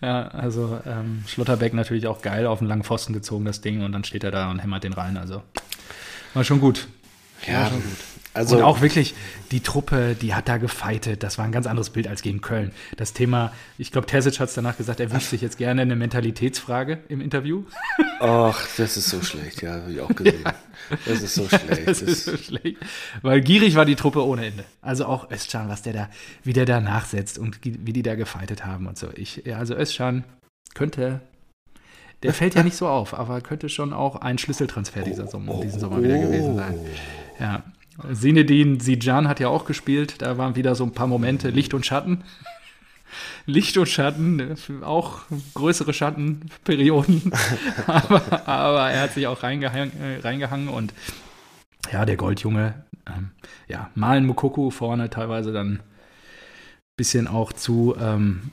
[0.00, 3.92] ja, also ähm, Schlotterbeck natürlich auch geil auf einen langen Pfosten gezogen, das Ding, und
[3.92, 5.18] dann steht er da und hämmert den rein.
[5.18, 5.42] Also
[6.32, 6.88] war schon gut.
[7.46, 7.98] Ja, schon gut.
[8.34, 9.14] Also, und auch wirklich,
[9.50, 11.22] die Truppe, die hat da gefeitet.
[11.22, 12.72] Das war ein ganz anderes Bild als gegen Köln.
[12.96, 15.96] Das Thema, ich glaube, Terzic hat es danach gesagt, er wünscht sich jetzt gerne eine
[15.96, 17.64] Mentalitätsfrage im Interview.
[18.20, 20.42] Ach, das ist so schlecht, ja, habe ich auch gesehen.
[20.44, 20.54] Ja.
[21.04, 21.86] Das ist so schlecht.
[21.86, 22.78] das, das ist so schlecht.
[23.20, 24.64] Weil gierig war die Truppe ohne Ende.
[24.80, 26.10] Also auch Özcan, was der da,
[26.42, 29.08] wie der da nachsetzt und wie die da gefeitet haben und so.
[29.14, 30.24] Ich, ja, also Özcan
[30.74, 31.20] könnte
[32.22, 35.80] der fällt ja nicht so auf, aber könnte schon auch ein Schlüsseltransfer dieser Sommer, diesen
[35.80, 36.78] Sommer wieder gewesen sein.
[37.40, 37.62] Ja,
[38.10, 40.22] Sinedin Sijan hat ja auch gespielt.
[40.22, 42.22] Da waren wieder so ein paar Momente Licht und Schatten.
[43.46, 45.20] Licht und Schatten, auch
[45.54, 47.32] größere Schattenperioden.
[47.86, 50.94] aber, aber er hat sich auch reingehangen, äh, reingehangen und
[51.92, 52.74] ja, der Goldjunge,
[53.06, 53.32] ähm,
[53.68, 55.80] ja, Malen Mukoku vorne teilweise dann ein
[56.96, 58.52] bisschen auch zu ähm,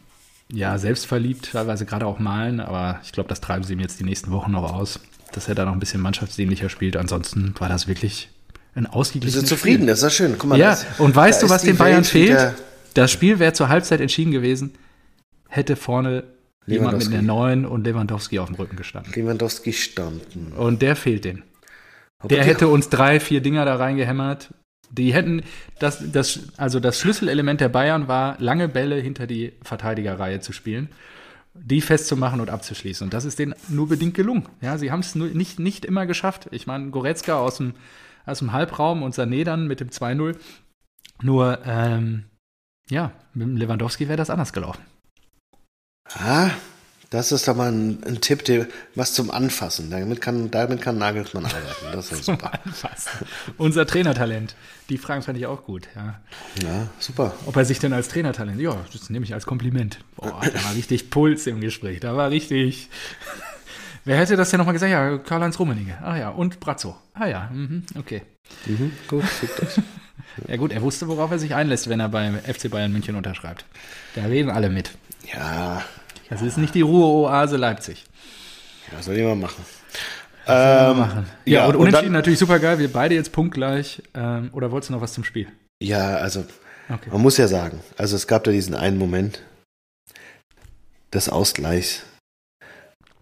[0.52, 4.04] ja, selbstverliebt, teilweise gerade auch Malen, aber ich glaube, das treiben sie ihm jetzt die
[4.04, 5.00] nächsten Wochen noch aus,
[5.32, 6.98] dass er da noch ein bisschen mannschaftsdienlicher spielt.
[6.98, 8.30] Ansonsten war das wirklich
[8.76, 9.78] ein ausgeglichenes Bist du zufrieden?
[9.78, 9.88] Spiel.
[9.88, 10.36] Das ist ja schön.
[10.38, 12.56] Guck mal, ja, das, und weißt du, was den Bayern fehlt?
[12.94, 14.74] Das Spiel wäre zur Halbzeit entschieden gewesen,
[15.48, 16.24] hätte vorne
[16.66, 19.14] jemand mit einer neuen und Lewandowski auf dem Rücken gestanden.
[19.14, 20.54] Lewandowski standen.
[20.56, 21.44] Und der fehlt den.
[22.24, 24.50] Der hätte uns drei, vier Dinger da reingehämmert.
[24.92, 25.44] Die hätten,
[25.80, 30.90] das, das, also das Schlüsselelement der Bayern war, lange Bälle hinter die Verteidigerreihe zu spielen,
[31.54, 33.06] die festzumachen und abzuschließen.
[33.06, 34.48] Und das ist denen nur bedingt gelungen.
[34.62, 36.48] Ja, sie haben es nicht, nicht immer geschafft.
[36.52, 37.74] Ich meine, Goretzka aus dem
[38.30, 40.38] aus dem Halbraum und Sané dann mit dem 2-0.
[41.22, 42.26] Nur, ähm,
[42.90, 44.84] ja, mit Lewandowski wäre das anders gelaufen.
[46.06, 46.52] Ah,
[47.10, 49.90] das ist doch mal ein, ein Tipp, der, was zum Anfassen.
[49.90, 51.92] Damit kann, damit kann Nagelsmann arbeiten.
[51.92, 52.52] Das ist super.
[52.64, 53.26] Anfassen.
[53.58, 54.56] Unser Trainertalent.
[54.90, 55.88] Die Fragen fand ich auch gut.
[55.96, 56.20] Ja.
[56.64, 57.34] ja, super.
[57.46, 60.00] Ob er sich denn als Trainertalent, ja, das nehme ich als Kompliment.
[60.18, 62.00] Boah, da war richtig Puls im Gespräch.
[62.00, 62.90] Da war richtig.
[64.06, 64.92] Wer hätte das denn nochmal gesagt?
[64.92, 65.98] Ja, Karl-Heinz Rummenigge.
[66.02, 66.96] Ah ja, und Brazzo.
[67.14, 68.22] Ah ja, mhm, okay.
[68.66, 69.24] Mhm, gut,
[69.60, 69.82] das.
[70.48, 73.66] ja gut, er wusste, worauf er sich einlässt, wenn er beim FC Bayern München unterschreibt.
[74.16, 74.92] Da reden alle mit.
[75.32, 75.84] Ja.
[76.30, 78.06] Das ist nicht die Ruhe-Oase Leipzig.
[78.92, 79.64] Ja, soll ich mal machen.
[80.48, 81.26] Ähm, machen.
[81.46, 82.80] Ja, ja, und unentschieden und natürlich super geil.
[82.80, 84.02] Wir beide jetzt punktgleich.
[84.14, 85.48] Ähm, oder wolltest du noch was zum Spiel?
[85.82, 86.46] Ja, also
[86.90, 87.10] okay.
[87.12, 89.44] man muss ja sagen, also es gab da diesen einen Moment
[91.14, 92.04] des Ausgleichs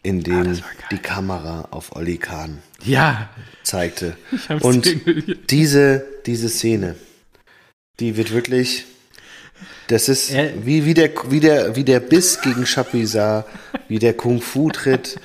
[0.03, 3.29] in dem ah, die Kamera auf Olli Kahn ja.
[3.63, 4.17] zeigte.
[4.61, 4.95] Und
[5.49, 6.95] diese, diese Szene,
[7.99, 8.85] die wird wirklich,
[9.87, 10.33] das ist
[10.63, 13.45] wie, wie, der, wie, der, wie der Biss gegen Chapuisat,
[13.87, 15.19] wie der Kung-Fu-Tritt.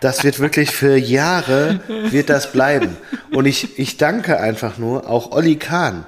[0.00, 2.96] Das wird wirklich für Jahre, wird das bleiben.
[3.32, 6.06] Und ich, ich danke einfach nur auch Olli Kahn.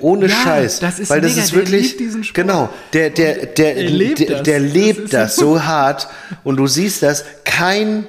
[0.00, 0.80] Ohne ja, Scheiß.
[0.80, 4.42] Das ist weil das mega, ist wirklich, genau, der, der, der, der lebt der, das,
[4.42, 6.08] der lebt das, das so hart.
[6.44, 8.06] Und du siehst das, kein,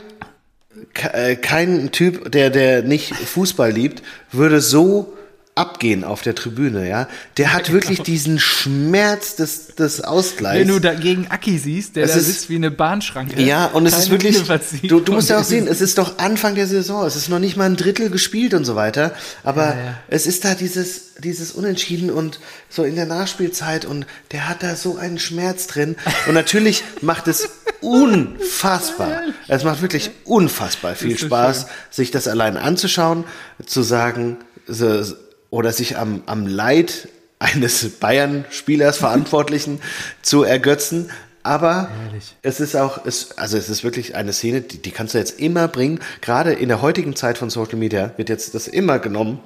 [1.14, 5.14] äh, kein Typ, der, der nicht Fußball liebt, würde so
[5.60, 7.08] abgehen auf der Tribüne, ja,
[7.38, 10.60] der hat wirklich diesen Schmerz des, des Ausgleichs.
[10.62, 13.42] Wenn du dagegen Aki siehst, der Es da ist- sitzt wie eine Bahnschranke.
[13.42, 14.42] Ja, und es ist wirklich,
[14.84, 17.40] du, du musst ja auch sehen, es ist doch Anfang der Saison, es ist noch
[17.40, 19.98] nicht mal ein Drittel gespielt und so weiter, aber Ja, ja.
[20.08, 22.40] es ist da dieses, dieses Unentschieden und
[22.70, 25.98] so in der Nachspielzeit und der hat da so einen Schmerz drin
[26.28, 27.50] und natürlich macht es
[27.82, 33.24] unfassbar, es macht wirklich unfassbar viel Spaß, sich das allein anzuschauen,
[33.66, 34.38] zu sagen,
[34.68, 35.04] so,
[35.50, 37.08] oder sich am, am Leid
[37.40, 39.82] eines Bayern-Spielers Verantwortlichen
[40.22, 41.10] zu ergötzen.
[41.42, 42.36] Aber Herrlich.
[42.42, 45.40] es ist auch, es, also es ist wirklich eine Szene, die, die kannst du jetzt
[45.40, 46.00] immer bringen.
[46.22, 49.40] Gerade in der heutigen Zeit von Social Media wird jetzt das immer genommen.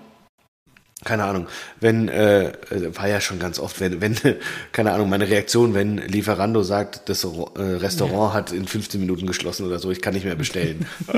[1.04, 1.48] Keine Ahnung,
[1.80, 2.52] wenn, äh,
[2.94, 4.16] war ja schon ganz oft, wenn, wenn,
[4.72, 7.28] keine Ahnung, meine Reaktion, wenn Lieferando sagt, das äh,
[7.62, 10.86] Restaurant hat in 15 Minuten geschlossen oder so, ich kann nicht mehr bestellen.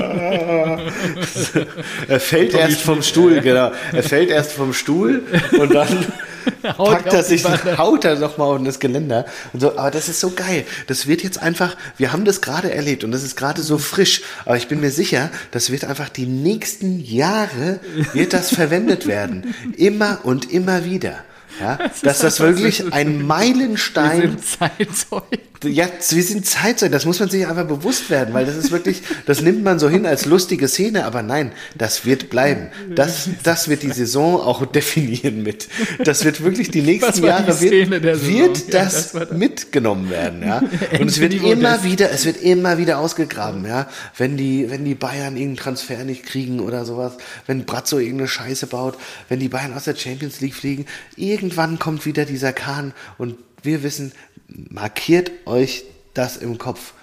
[2.08, 3.72] er fällt erst vom Stuhl, genau.
[3.92, 5.22] Er fällt erst vom Stuhl
[5.58, 6.06] und dann
[6.62, 7.44] packt auf er sich,
[7.78, 9.76] haut er noch mal um das Geländer und so.
[9.76, 10.64] Aber das ist so geil.
[10.86, 14.22] Das wird jetzt einfach, wir haben das gerade erlebt und das ist gerade so frisch.
[14.44, 17.80] Aber ich bin mir sicher, das wird einfach die nächsten Jahre
[18.12, 19.54] wird das verwendet werden.
[19.76, 21.18] Immer und immer wieder.
[21.60, 25.38] Ja, dass das wirklich ein Wir Meilenstein sind Zeitzeugen.
[25.64, 29.02] Ja, wir sind Zeitzeugen, das muss man sich einfach bewusst werden, weil das ist wirklich,
[29.26, 32.68] das nimmt man so hin als lustige Szene, aber nein, das wird bleiben.
[32.94, 35.68] Das, das wird die Saison auch definieren mit.
[36.04, 39.38] Das wird wirklich die nächsten Jahre wird, wird Ja, das, das war das.
[39.38, 40.58] mitgenommen werden, ja.
[41.00, 43.88] Und es wird immer wieder, es wird immer wieder ausgegraben, ja.
[44.16, 47.14] Wenn die, wenn die Bayern irgendeinen Transfer nicht kriegen oder sowas,
[47.46, 48.96] wenn Brazzo irgendeine Scheiße baut,
[49.28, 50.86] wenn die Bayern aus der Champions League fliegen,
[51.16, 54.12] irgendwann kommt wieder dieser Kahn und wir wissen,
[54.48, 55.84] markiert euch
[56.14, 56.94] das im Kopf.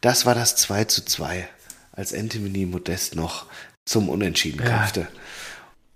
[0.00, 1.48] Das war das 2 zu 2,
[1.92, 3.46] als Anthony Modest noch
[3.84, 4.68] zum Unentschieden Ja.
[4.78, 5.08] kämpfte.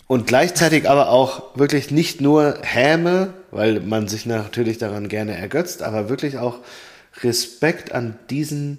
[0.08, 5.82] Und gleichzeitig aber auch wirklich nicht nur Häme, weil man sich natürlich daran gerne ergötzt,
[5.82, 6.58] aber wirklich auch
[7.22, 8.78] Respekt an diesen,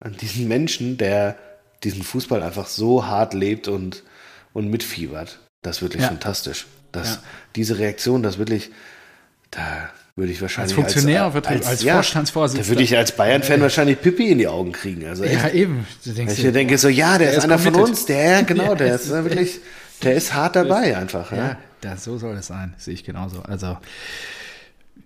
[0.00, 1.36] an diesen Menschen, der
[1.84, 4.02] diesen Fußball einfach so hart lebt und,
[4.52, 5.38] und mitfiebert.
[5.62, 6.08] Das ist wirklich Ja.
[6.08, 6.66] fantastisch.
[6.92, 7.22] Das, Ja.
[7.54, 8.70] Diese Reaktion, das wirklich,
[9.50, 12.64] da würde ich wahrscheinlich Funktionär, als Vorstandsvorsitzender.
[12.64, 15.04] Da würde ich als Bayern-Fan wahrscheinlich Pipi in die Augen kriegen.
[15.06, 15.34] Also echt.
[15.34, 15.86] Ja, eben.
[16.04, 18.64] Du denkst ich mir denke, so, ja, der, der ist einer von uns, der, genau,
[18.64, 19.60] Ja, der ist ist wirklich,
[20.02, 21.32] der ist hart dabei einfach.
[21.32, 21.36] Ja.
[21.36, 22.74] Ja, das, so soll es sein.
[22.78, 23.42] Sehe ich genauso.
[23.42, 23.76] Also,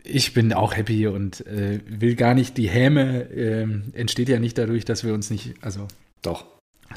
[0.04, 4.56] ich bin auch happy und äh, will gar nicht, die Häme ähm, entsteht ja nicht
[4.58, 5.88] dadurch, dass wir uns nicht, also,
[6.22, 6.44] Doch.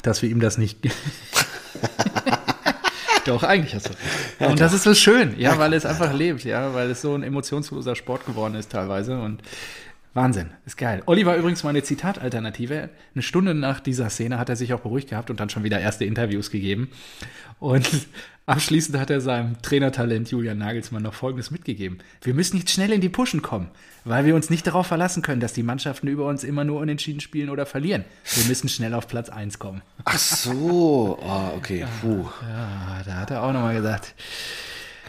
[0.02, 0.78] dass wir ihm das nicht.
[3.26, 4.50] Doch, eigentlich hast du recht.
[4.50, 7.22] und das ist so schön, ja, weil es einfach lebt, ja, weil es so ein
[7.22, 9.18] emotionsloser Sport geworden ist teilweise.
[9.18, 9.40] Und
[10.14, 11.02] Wahnsinn, ist geil.
[11.06, 12.88] Olli war übrigens meine Zitatalternative.
[13.14, 15.80] Eine Stunde nach dieser Szene hat er sich auch beruhigt gehabt und dann schon wieder
[15.80, 16.88] erste Interviews gegeben.
[17.58, 17.90] Und
[18.46, 21.98] abschließend hat er seinem Trainertalent Julian Nagelsmann noch Folgendes mitgegeben.
[22.22, 23.70] Wir müssen jetzt schnell in die Pushen kommen,
[24.04, 27.20] weil wir uns nicht darauf verlassen können, dass die Mannschaften über uns immer nur unentschieden
[27.20, 28.04] spielen oder verlieren.
[28.36, 29.82] Wir müssen schnell auf Platz 1 kommen.
[30.04, 32.24] Ach so, oh, okay, puh.
[32.40, 34.14] Ja, da hat er auch nochmal gesagt,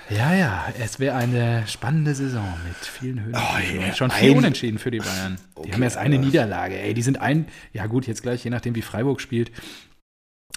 [0.10, 3.34] ja, ja, es wäre eine spannende Saison mit vielen Höhen.
[3.34, 5.38] ja, Und Schon viel ein- Unentschieden für die Bayern.
[5.66, 6.78] Die haben erst eine Niederlage.
[6.80, 9.52] Ey, die sind ein, ja gut, jetzt gleich, je nachdem wie Freiburg spielt,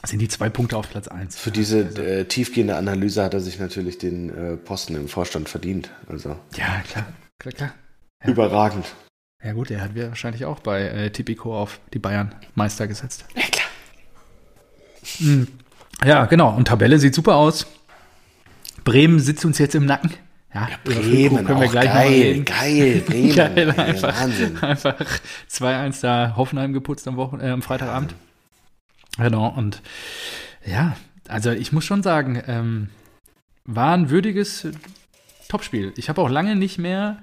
[0.04, 1.38] sind die zwei Punkte auf Platz 1.
[1.38, 5.90] Für diese äh, tiefgehende Analyse hat er sich natürlich den äh, Posten im Vorstand verdient.
[6.08, 7.06] Also Ja, klar,
[7.40, 7.74] klar, klar.
[8.24, 8.86] überragend.
[9.44, 13.24] Ja gut, er hat wir wahrscheinlich auch bei äh, Tipico auf die Bayern Meister gesetzt.
[13.34, 13.66] Ja, klar.
[16.04, 16.54] Ja, genau.
[16.54, 17.66] Und Tabelle sieht super aus.
[18.88, 20.14] Bremen sitzt uns jetzt im Nacken.
[20.54, 23.36] Ja, Füllkrug Bremen, können wir gleich geil, geil, Bremen.
[23.36, 24.56] Geil, ey, einfach, Wahnsinn.
[24.62, 24.94] einfach
[25.50, 28.14] 2-1 da Hoffenheim geputzt am, Wochen äh, am Freitagabend.
[29.18, 29.82] Genau, und
[30.64, 30.96] ja,
[31.28, 32.88] also ich muss schon sagen, ähm,
[33.66, 34.66] war ein würdiges
[35.50, 35.92] Topspiel.
[35.96, 37.18] Ich habe auch lange nicht mehr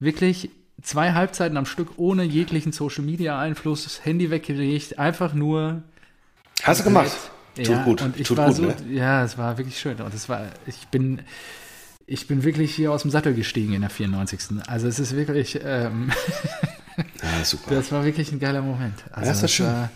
[0.00, 0.50] wirklich
[0.82, 5.84] zwei Halbzeiten am Stück ohne jeglichen Social-Media-Einfluss, das Handy weggelegt, einfach nur
[6.64, 7.12] Hast du gemacht?
[7.66, 8.74] Tut ja, gut, Und ich tut war gut, so, ne?
[8.90, 10.00] ja, es war wirklich schön.
[10.00, 11.20] Und es war, ich bin,
[12.06, 14.40] ich bin wirklich hier aus dem Sattel gestiegen in der 94.
[14.66, 16.10] Also es ist wirklich, ähm,
[17.22, 17.74] Ja, super.
[17.74, 18.94] das war wirklich ein geiler Moment.
[19.12, 19.66] Also Ja, ist das schön.
[19.66, 19.90] war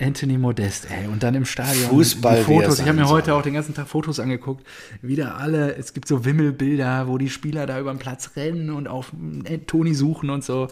[0.00, 2.78] Anthony Modest, ey, und dann im Stadion Fußball, die Fotos.
[2.78, 4.64] Ich habe mir heute auch den ganzen Tag Fotos angeguckt.
[5.02, 8.86] Wieder alle, es gibt so Wimmelbilder, wo die Spieler da über den Platz rennen und
[8.86, 9.12] auf
[9.44, 10.68] äh, Toni suchen und so.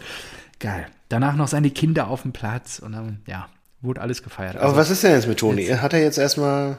[0.59, 0.87] Geil.
[1.09, 3.47] Danach noch seine Kinder auf dem Platz und dann, ja,
[3.87, 4.55] wurde alles gefeiert.
[4.57, 5.65] Aber Also- was ist denn jetzt mit Toni?
[5.65, 6.77] Hat er jetzt erstmal,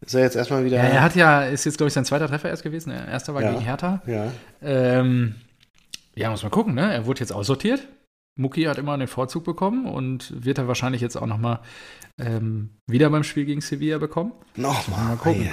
[0.00, 0.76] ist er jetzt erstmal wieder?
[0.76, 2.90] Ja, er hat ja, ist jetzt, glaube ich, sein zweiter Treffer erst gewesen.
[2.90, 3.50] Der erste war Ja.
[3.52, 4.02] gegen Hertha.
[4.06, 4.30] ja.
[4.62, 5.34] Ähm,
[6.14, 6.92] ja, muss man gucken, ne?
[6.94, 7.88] Er wurde jetzt aussortiert.
[8.36, 11.60] Muki hat immer den Vorzug bekommen und wird er wahrscheinlich jetzt auch nochmal
[12.20, 14.32] ähm, wieder beim Spiel gegen Sevilla bekommen.
[14.56, 15.04] Nochmal.
[15.04, 15.48] Mal gucken.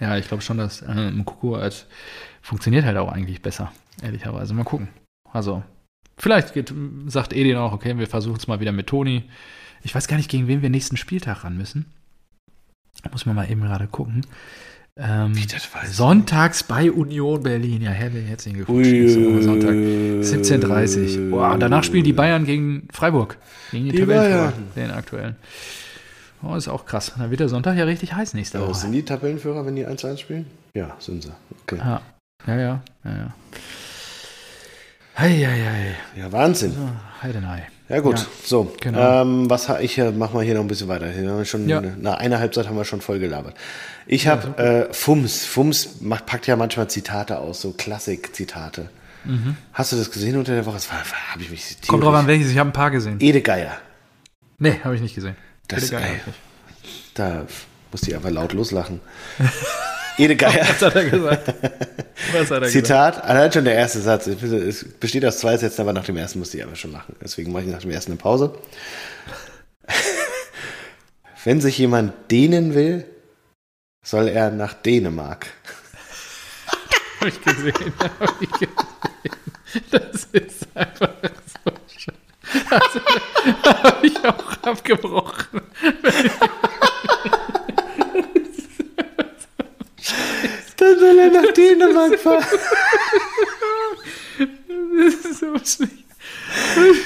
[0.00, 1.86] Ja, ich glaube schon, dass äh, Mukoko als
[2.42, 3.70] funktioniert halt auch eigentlich besser,
[4.02, 4.52] ehrlicherweise.
[4.54, 4.88] Mal gucken.
[5.30, 5.62] Also,
[6.18, 6.72] vielleicht geht,
[7.06, 9.24] sagt Edin auch, okay, wir versuchen es mal wieder mit Toni.
[9.82, 11.86] Ich weiß gar nicht, gegen wen wir nächsten Spieltag ran müssen.
[13.10, 14.24] Muss man mal eben gerade gucken.
[14.96, 15.32] Ähm,
[15.86, 17.80] sonntags bei Union Berlin.
[17.80, 18.86] Ja, Herr, herzlichen Glückwunsch.
[18.86, 23.38] Ui, Sonntag 17.30 Boah, und danach spielen die Bayern gegen Freiburg.
[23.70, 25.36] Gegen die, Die Tabellenführer, den aktuellen.
[26.42, 27.12] Oh, ist auch krass.
[27.16, 28.74] Dann wird der Sonntag ja richtig heiß nächste Woche.
[28.74, 30.46] sind die Tabellenführer, wenn die 1-1 spielen?
[30.74, 31.32] Ja, sind sie.
[31.62, 31.78] Okay.
[31.78, 32.02] Ja,
[32.46, 32.82] ja, ja.
[33.04, 33.34] ja, ja.
[35.16, 36.20] Hei, hei, hei.
[36.20, 36.72] Ja, Wahnsinn.
[36.72, 36.88] So,
[37.22, 37.68] Heidenei.
[37.92, 38.72] Ja gut, Ja, so.
[38.80, 39.22] genau.
[39.22, 41.08] Ähm, was ich äh, mach mal hier noch ein bisschen weiter.
[41.10, 41.80] Hier haben wir schon Ja.
[41.80, 43.54] nach einer Halbzeit haben wir schon voll gelabert.
[44.06, 45.44] Ich habe äh, Fums.
[45.44, 48.88] Fums macht, packt ja manchmal Zitate aus, so Klassik-Zitate.
[49.72, 50.74] Hast du das gesehen unter der Woche?
[50.74, 51.86] Das war, war habe ich mich Mhm.
[51.86, 52.50] Kommt drauf an, welches.
[52.50, 53.18] Ich habe ein paar gesehen.
[53.20, 53.76] Ede Geier.
[54.58, 55.36] Nee, habe ich nicht gesehen.
[55.68, 56.20] Das ist Egal, geil.
[57.14, 57.46] Da
[57.92, 59.00] musste ich einfach laut loslachen.
[60.18, 60.66] Ede Geier.
[60.68, 61.54] Was hat er gesagt?
[62.32, 62.72] Was hat er gesagt?
[62.72, 64.26] Zitat, allein schon der erste Satz.
[64.26, 67.16] Es besteht aus zwei Sätzen, aber nach dem ersten musste ich einfach schon lachen.
[67.22, 68.54] Deswegen mache ich nach dem ersten eine Pause.
[71.44, 73.04] Wenn sich jemand dehnen will,
[74.04, 75.46] soll er nach Dänemark.
[77.20, 77.92] Habe ich gesehen.
[78.20, 78.72] Hab ich gesehen.
[79.90, 81.10] Das ist einfach
[81.64, 82.14] so schön.
[82.70, 83.00] Also,
[83.82, 85.62] habe ich auch abgebrochen.
[90.82, 92.44] Dann soll er nach Dänemark fahren.
[94.98, 96.04] Das ist so schlecht.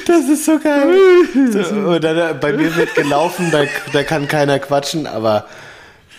[0.07, 0.99] Das ist so geil.
[1.51, 5.47] So, dann, äh, bei mir wird gelaufen, da, da kann keiner quatschen, aber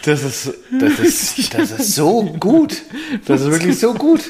[0.03, 2.83] das ist, das ist, das ist so gut.
[3.25, 4.21] Das ist wirklich so gut.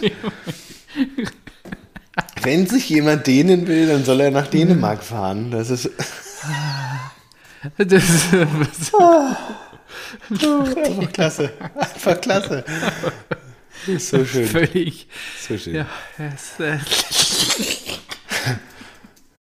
[2.42, 5.52] Wenn sich jemand dehnen will, dann soll er nach Dänemark fahren.
[5.52, 5.90] Das ist
[7.78, 8.94] Das ist,
[10.30, 11.50] einfach klasse.
[11.76, 12.64] Einfach klasse.
[13.98, 14.48] So schön.
[14.48, 15.08] völlig.
[15.48, 15.76] So schön.
[15.76, 15.86] Ja,
[16.18, 16.78] es, äh,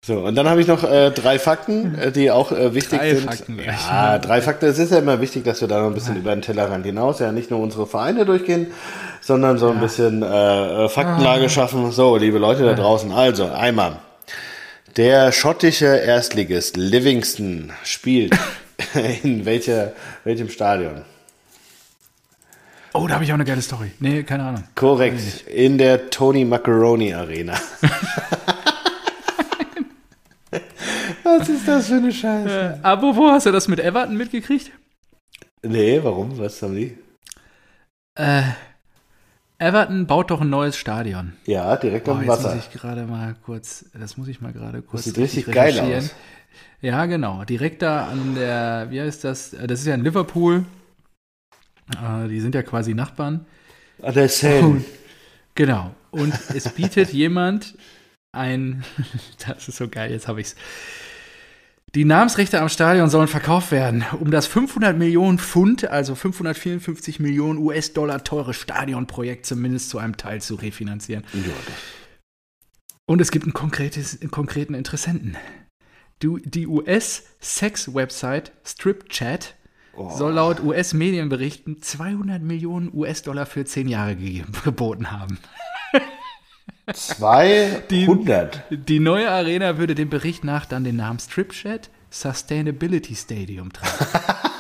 [0.02, 3.14] So, und dann habe ich noch äh, drei Fakten, äh, die auch äh, wichtig Drei
[3.16, 3.26] sind.
[3.30, 4.66] Fakten ja, drei Fakten.
[4.66, 7.20] Es ist ja immer wichtig, dass wir da noch ein bisschen über den Tellerrand hinaus,
[7.20, 8.68] ja nicht nur unsere Vereine durchgehen,
[9.22, 11.50] sondern so ein bisschen äh, äh, Faktenlage Ah.
[11.50, 11.92] schaffen.
[11.92, 13.98] So, liebe Leute da draußen, also einmal.
[14.98, 18.34] Der schottische Erstligist Livingston spielt
[19.24, 21.04] in welcher, welchem Stadion?
[22.94, 23.92] oh, da habe ich auch eine geile Story.
[24.00, 24.64] Nee, keine Ahnung.
[24.76, 27.54] Korrekt, in der Tony Macaroni Arena.
[31.24, 32.80] Was ist das für eine Scheiße?
[32.82, 34.72] Äh, apropos, hast du das mit Everton mitgekriegt?
[35.62, 36.38] Nee, warum?
[36.40, 36.98] Was haben die?
[38.16, 38.42] Äh,
[39.60, 41.34] Everton baut doch ein neues Stadion.
[41.46, 42.56] Ja, direkt Oh, am jetzt Wasser.
[42.56, 45.04] muss ich gerade mal kurz, das muss ich mal gerade kurz.
[45.04, 46.12] sieht richtig geil aus.
[46.82, 47.44] Ja, genau.
[47.44, 49.54] Direkt da an der, wie heißt das?
[49.54, 50.66] Äh, Das ist ja in Liverpool.
[51.96, 53.46] Äh, die sind ja quasi Nachbarn.
[54.02, 54.84] An der Seine.
[55.56, 55.94] Genau.
[56.12, 57.76] Und es bietet jemand
[58.32, 58.84] ein,
[59.48, 60.56] das ist so geil, jetzt habe ich's.
[61.96, 67.58] Die Namensrechte am Stadion sollen verkauft werden, um das 500 Millionen Pfund, also 554 Millionen
[67.58, 71.24] US-Dollar teure Stadionprojekt zumindest zu einem Teil zu refinanzieren.
[71.34, 71.74] Ja,
[73.08, 75.36] Und es gibt einen, einen konkreten Interessenten.
[76.20, 79.56] Du, die US-Sex-Website StripChat
[80.00, 80.10] Oh.
[80.10, 85.40] soll laut US-Medienberichten 200 Millionen US-Dollar für 10 Jahre gegeben, geboten haben.
[86.94, 88.64] 200.
[88.70, 94.06] Die neue Arena würde dem Bericht nach dann den Namen StripChat Sustainability Stadium tragen.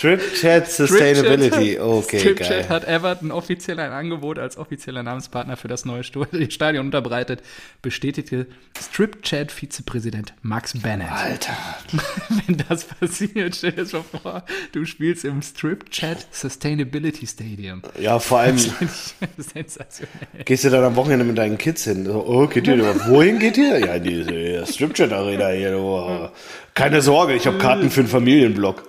[0.00, 1.78] Strip Chat Sustainability.
[1.78, 2.68] Okay, StripChat geil.
[2.70, 6.02] hat Everton offiziell ein Angebot als offizieller Namenspartner für das neue
[6.48, 7.42] Stadion unterbreitet,
[7.82, 8.46] bestätigte
[8.80, 11.12] StripChat-Vizepräsident Max Bennett.
[11.12, 11.52] Alter.
[12.46, 17.82] Wenn das passiert, stell dir das mal vor, du spielst im StripChat Sustainability Stadium.
[18.00, 18.56] Ja, vor allem
[19.36, 20.44] Sensationell.
[20.46, 22.06] gehst du dann am Wochenende mit deinen Kids hin.
[22.06, 23.78] So, oh, geht ihr, wohin geht ihr?
[23.78, 25.76] Ja, in diese Strip Chat Arena hier.
[25.76, 26.30] Oh.
[26.72, 28.84] Keine Sorge, ich habe Karten für einen Familienblock.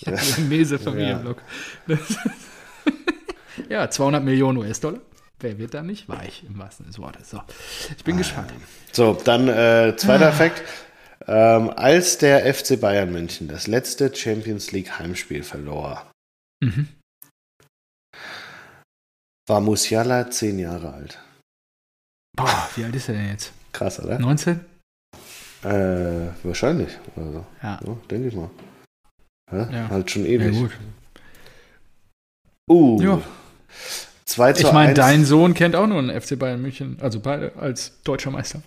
[0.00, 0.12] Ja,
[0.48, 1.42] Mese Familienblock.
[1.86, 2.00] Das-
[3.68, 5.00] Ja, 200 Millionen US-Dollar.
[5.40, 7.30] Wer wird da nicht weich, im wahrsten Sinne des Wortes.
[7.30, 7.40] So,
[7.96, 8.52] ich bin gespannt.
[8.92, 10.62] So, dann äh, zweiter Fakt.
[11.26, 16.10] Ähm, als der FC Bayern München das letzte Champions League Heimspiel verlor,
[16.62, 16.88] Mhm.
[19.48, 21.18] war Musiala zehn Jahre alt.
[22.36, 23.52] Boah, wie alt ist er denn jetzt?
[23.72, 24.18] Krass, oder?
[24.18, 24.60] 19?
[25.64, 26.96] Äh, wahrscheinlich.
[27.16, 27.80] Also, Ja.
[27.84, 28.50] ja, denke ich mal.
[29.52, 29.88] Ja, Ja.
[29.90, 30.56] Halt schon Ja, ewig.
[30.58, 30.70] gut.
[32.68, 33.02] Uh.
[33.02, 33.22] Ja.
[34.26, 34.96] 2 zu Ich meine, 1.
[34.96, 38.62] dein Sohn kennt auch nur einen FC Bayern München, also beide als deutscher Meister.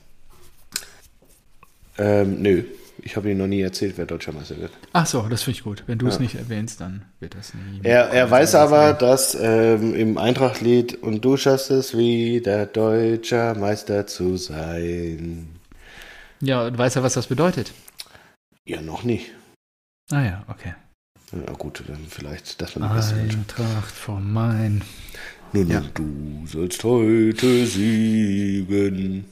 [1.98, 2.64] Ähm, nö.
[3.06, 4.72] Ich habe ihm noch nie erzählt, wer Deutscher Meister wird.
[4.94, 5.84] Ach so, das finde ich gut.
[5.88, 6.22] Wenn du es Ja.
[6.22, 7.80] nicht erwähnst, dann wird das nie.
[7.84, 14.08] Er, er weiß aber, dass ähm, im Eintracht-Lied und du schaffst es wieder Deutscher Meister
[14.08, 15.50] zu sein.
[16.40, 17.74] Ja, und weiß er, was das bedeutet?
[18.66, 19.32] Ja, noch nicht.
[20.12, 20.74] Ah ja, okay.
[21.32, 22.92] Ja, gut, dann vielleicht, dass man.
[22.92, 24.84] Eintracht vom Main.
[25.54, 25.82] Nun, Ja.
[25.94, 29.26] du sollst heute siegen.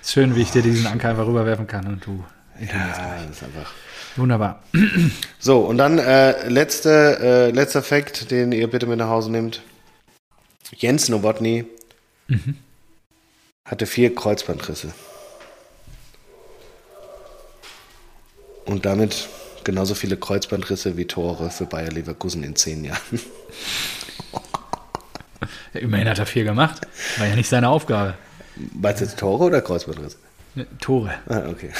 [0.00, 2.24] Ist schön, wie ich dir diesen Anker einfach rüberwerfen kann und du.
[2.60, 3.72] Ja, das ist einfach.
[4.16, 4.62] Wunderbar.
[5.40, 9.62] So, und dann äh, letzte, äh, letzter Fakt, den ihr bitte mit nach Hause nehmt.
[10.76, 11.64] Jens Nowotny
[13.64, 14.92] hatte vier Kreuzbandrisse.
[18.66, 19.28] Und damit
[19.68, 23.20] genauso viele Kreuzbandrisse wie Tore für Bayer Leverkusen in zehn Jahren.
[25.74, 26.80] Ja, immerhin hat er viel gemacht.
[27.18, 28.14] War ja nicht seine Aufgabe.
[28.72, 30.16] Meinst du jetzt Tore oder Kreuzbandrisse?
[30.54, 31.12] Ne, Tore.
[31.28, 31.70] Ah, okay.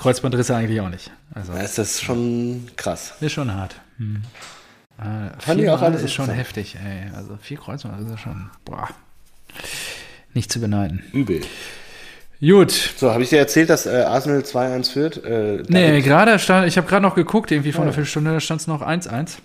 [0.00, 1.12] Kreuzbandrisse eigentlich auch nicht.
[1.32, 3.12] Also, Da ist das schon krass.
[3.20, 3.76] ist schon hart.
[3.98, 4.22] Hm.
[4.98, 7.10] Äh, Fand ich auch alles ist schon heftig, ey.
[7.14, 8.88] Also vier Kreuzbandrisse ist schon, boah.
[10.34, 11.04] Nicht zu beneiden.
[11.12, 11.42] Übel.
[12.40, 12.70] Gut.
[12.96, 15.24] So, habe ich dir erzählt, dass äh, Arsenal 2-1 führt?
[15.24, 17.84] Äh, Nee, gerade stand, ich habe gerade noch geguckt, irgendwie vor Ja.
[17.88, 19.36] einer Viertelstunde, da stand es noch 1-1.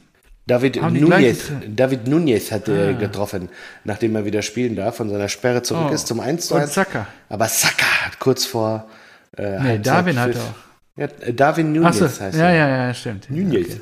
[0.48, 3.00] David Nunez, David Nunez hat äh, Ah.
[3.00, 3.50] getroffen,
[3.84, 5.94] nachdem er wieder spielen darf, von seiner Sperre zurück Oh.
[5.94, 6.74] ist zum 1 zu Und 1.
[6.74, 7.08] Saka.
[7.30, 8.88] Aber Saka hat kurz vor
[9.38, 11.00] äh, Nee, Darwin hat Pfiff- auch.
[11.02, 12.54] Ja, äh, Darwin Nunez Achso, heißt ja, er.
[12.56, 13.30] ja, ja, stimmt.
[13.30, 13.66] Nunez.
[13.66, 13.82] Okay.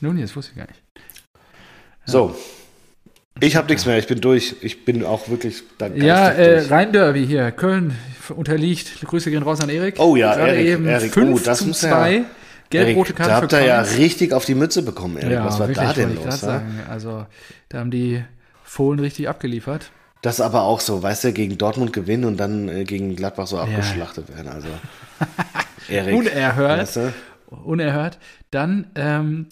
[0.00, 0.80] Nunez, wusste ich gar nicht.
[2.06, 2.34] So.
[3.40, 4.56] Ich habe nichts mehr, ich bin durch.
[4.62, 6.60] Ich bin auch wirklich da Ja, äh.
[6.66, 7.50] Rhein-Derby hier.
[7.52, 7.94] Köln
[8.34, 9.00] unterliegt.
[9.04, 9.96] Grüße gehen raus an Erik.
[9.98, 11.12] Oh ja, Gerade Erik, eben Erik.
[11.12, 12.24] 5 Oh, das zu muss ja- 2.
[12.70, 15.38] Gelb-rote Karte da habt ihr ja richtig auf die Mütze bekommen, Erik.
[15.44, 16.40] Was war da wirklich, denn wollte ich los?
[16.40, 16.80] sagen.
[16.90, 17.26] Also,
[17.68, 18.24] da haben die
[18.64, 19.90] Fohlen richtig abgeliefert.
[20.22, 23.46] Das ist aber auch so, weißt du, gegen Dortmund gewinnen und dann äh, gegen Gladbach
[23.46, 24.48] so abgeschlachtet werden.
[24.48, 24.66] Also,
[25.88, 26.16] Erik.
[26.16, 26.80] Unerhört.
[26.80, 27.12] Weißt du?
[27.64, 28.18] Unerhört.
[28.50, 29.46] Dann, ähm,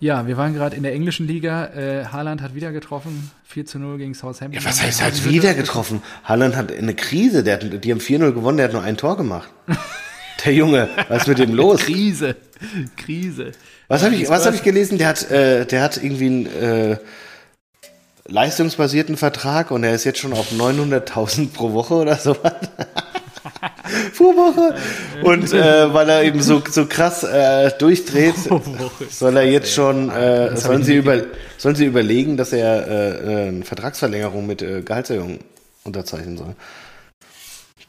[0.00, 1.66] ja, wir waren gerade in der englischen Liga.
[1.66, 3.30] Äh, Haaland hat wieder getroffen.
[3.44, 4.60] 4 zu 0 gegen Southampton.
[4.60, 6.02] Ja, was heißt halt wieder getroffen?
[6.24, 9.16] Haaland hat eine Krise, der hat, die haben 4-0 gewonnen, der hat nur ein Tor
[9.16, 9.50] gemacht.
[10.44, 11.82] Der Junge, was ist mit dem los?
[11.82, 12.34] Krise.
[12.96, 13.52] Krise.
[13.88, 14.96] Was habe ich, was hab ich gelesen?
[14.96, 16.96] Der hat, äh, der hat irgendwie einen äh,
[18.26, 22.54] leistungsbasierten Vertrag und er ist jetzt schon auf 900.000 pro Woche oder sowas.
[24.16, 24.74] pro Woche.
[25.22, 28.34] Und äh, weil er eben so, so krass äh, durchdreht,
[29.10, 31.22] soll er jetzt schon, äh, Das hab sollen, sie über,
[31.58, 35.38] sollen sie überlegen, dass er äh, äh, eine Vertragsverlängerung mit äh, Gehaltserhöhung
[35.84, 36.54] unterzeichnen soll.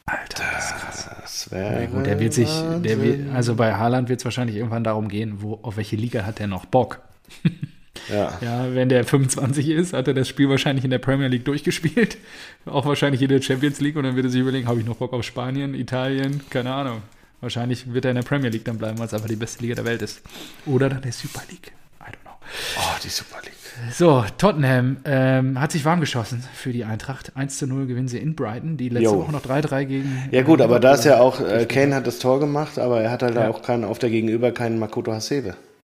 [0.06, 1.10] Alter, das ist krass.
[1.22, 2.50] Das wäre gut, der wird sich,
[2.84, 6.24] der wird, also bei Haaland wird es wahrscheinlich irgendwann darum gehen, wo, auf welche Liga
[6.24, 7.00] hat er noch Bock.
[8.08, 8.38] Ja.
[8.40, 12.16] Ja, wenn der 25 ist, hat er das Spiel wahrscheinlich in der Premier League durchgespielt.
[12.66, 14.96] Auch wahrscheinlich in der Champions League und dann wird er sich überlegen, habe ich noch
[14.96, 17.02] Bock auf Spanien, Italien, keine Ahnung.
[17.40, 19.74] Wahrscheinlich wird er in der Premier League dann bleiben, weil es einfach die beste Liga
[19.74, 20.22] der Welt ist.
[20.64, 21.72] Oder dann der Super League.
[22.00, 22.32] I don't know.
[22.78, 23.52] Oh, die Super League.
[23.92, 27.36] So, Tottenham ähm, hat sich warm geschossen für die Eintracht.
[27.36, 28.76] 1 zu 0 gewinnen sie in Brighton.
[28.76, 29.18] Die letzte Jo.
[29.22, 30.28] Woche noch 3-3 gegen.
[30.30, 33.10] Ja gut, aber da ist ja auch, äh, Kane hat das Tor gemacht, aber er
[33.10, 33.48] hat halt Ja.
[33.48, 35.56] auch keinen, auf der Gegenüber keinen Makoto Hasebe.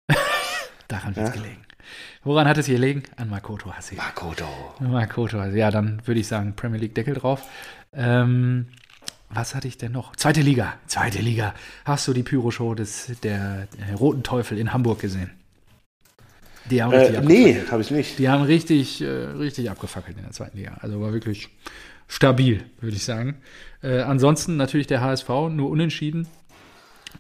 [0.87, 1.41] Daran wird es Ja.
[1.41, 1.61] gelegen.
[2.23, 3.03] Woran hat es gelegen?
[3.17, 4.01] An Makoto Hasebe.
[4.01, 4.45] Makoto.
[4.79, 7.41] Makoto, also ja, dann würde ich sagen, Premier League Deckel drauf.
[7.93, 8.67] Ähm,
[9.29, 10.15] was hatte ich denn noch?
[10.15, 11.53] Zweite Liga, zweite Liga.
[11.85, 15.31] Hast du die Pyro-Show des, der, der Roten Teufel in Hamburg gesehen?
[16.69, 17.45] Die haben richtig Äh, abgefackelt.
[17.65, 18.19] nee, habe ich nicht.
[18.19, 20.77] Die haben richtig, äh, richtig abgefackelt in der zweiten Liga.
[20.79, 21.49] Also war wirklich
[22.07, 23.35] stabil, würde ich sagen.
[23.81, 26.27] Äh, ansonsten natürlich der HSV, nur unentschieden.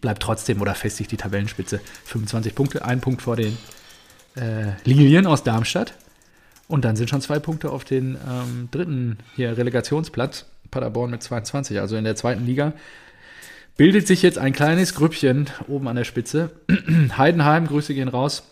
[0.01, 1.81] Bleibt trotzdem oder festigt die Tabellenspitze.
[2.05, 3.57] 25 Punkte, ein Punkt vor den
[4.35, 5.93] äh, Lilien aus Darmstadt.
[6.67, 10.45] Und dann sind schon zwei Punkte auf den ähm, dritten hier Relegationsplatz.
[10.71, 12.73] Paderborn mit 22, also in der zweiten Liga.
[13.77, 16.51] Bildet sich jetzt ein kleines Grüppchen oben an der Spitze.
[17.17, 18.43] Heidenheim, Grüße gehen raus.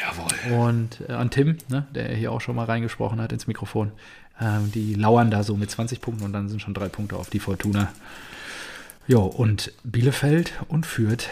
[0.00, 0.58] Jawohl.
[0.58, 3.92] Und äh, an Tim, ne, der hier auch schon mal reingesprochen hat ins Mikrofon.
[4.40, 7.30] Ähm, die lauern da so mit 20 Punkten und dann sind schon drei Punkte auf
[7.30, 7.92] die Fortuna.
[9.06, 11.28] Jo, und Bielefeld und Fürth,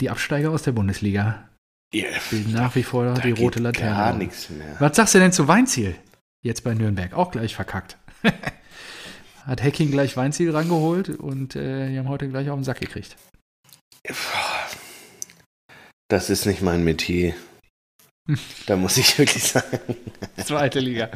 [0.00, 1.48] die Absteiger aus der Bundesliga,
[1.94, 3.94] Ja, bilden nach wie vor da die rote Laterne.
[3.94, 4.76] Gar nichts mehr.
[4.80, 5.94] Was sagst du denn zu Weinziel?
[6.42, 7.96] Jetzt bei Nürnberg, auch gleich verkackt.
[9.46, 13.16] Hat Hacking gleich Weinziel rangeholt und äh, die haben heute gleich auf den Sack gekriegt.
[16.08, 17.34] Das ist nicht mein Metier.
[18.66, 19.78] Da muss ich wirklich sagen.
[20.42, 21.10] Zweite Liga.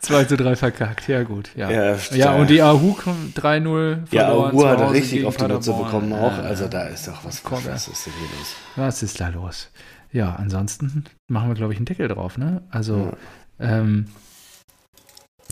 [0.00, 1.50] 2 zu 3 verkackt, ja gut.
[1.54, 2.96] Ja, Ja, ja und die Ahu
[3.36, 5.84] 3-0 Ja, zu hat er richtig auf die Paderborn.
[5.84, 6.36] bekommen auch.
[6.38, 7.44] Also da ist doch was.
[7.44, 8.56] Was ist denn hier los?
[8.74, 9.70] Was ist da los?
[10.12, 12.62] Ja, ansonsten machen wir, glaube ich, einen Deckel drauf, ne?
[12.70, 13.16] Also,
[13.58, 14.08] ähm,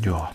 [0.05, 0.35] ja.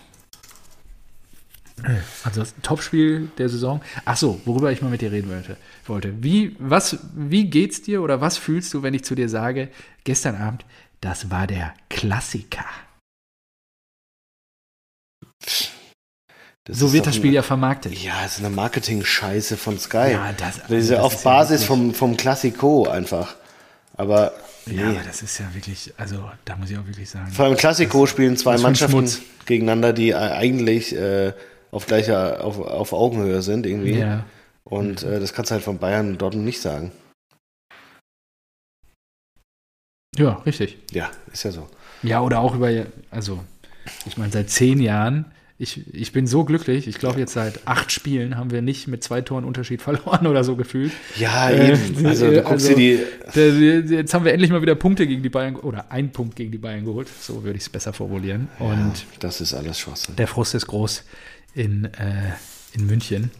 [2.24, 3.82] Also das Topspiel der Saison.
[4.04, 5.56] Ach so, worüber ich mal mit dir reden wollte.
[5.86, 6.22] wollte.
[6.22, 9.70] Wie, was, wie geht's dir oder was fühlst du, wenn ich zu dir sage,
[10.04, 10.64] gestern Abend,
[11.00, 12.64] das war der Klassiker?
[16.64, 17.96] Das so wird das Spiel eine- ja vermarktet.
[18.02, 20.12] Ja, das ist eine Marketing-Scheiße von Sky.
[20.12, 23.36] Ja, das- das ist ja auf ja Basis wirklich- vom, vom Klassiko einfach.
[23.96, 24.32] Aber
[24.66, 24.80] nee.
[24.80, 27.30] Ja, aber das ist ja wirklich, also da muss ich auch wirklich sagen.
[27.30, 29.10] Vor allem Klassiko spielen zwei Mannschaften
[29.46, 31.32] gegeneinander, die eigentlich äh,
[31.70, 33.98] auf gleicher, auf, auf Augenhöhe sind irgendwie.
[33.98, 34.24] Ja.
[34.64, 36.92] Und äh, das kannst du halt von Bayern und Dortmund nicht sagen.
[40.18, 40.78] ja, richtig.
[40.92, 41.68] Ja, ist ja so.
[42.02, 42.70] Ja, oder auch über,
[43.10, 43.44] also
[44.06, 45.26] ich meine, seit zehn Jahren,
[45.58, 49.02] ich, ich bin so glücklich, ich glaube jetzt seit acht Spielen haben wir nicht mit
[49.02, 50.92] zwei Toren Unterschied verloren oder so gefühlt.
[51.18, 52.06] Ja, Äh, eben.
[52.06, 53.94] Also du äh, guckst also- dir die.
[53.94, 56.58] Jetzt haben wir endlich mal wieder Punkte gegen die Bayern, oder einen Punkt gegen die
[56.58, 58.48] Bayern geholt, so würde ich es besser formulieren.
[58.58, 60.16] Und Das ist alles Schwachsinn.
[60.16, 61.04] der Frust ist groß
[61.54, 62.32] in, äh,
[62.74, 63.30] in München.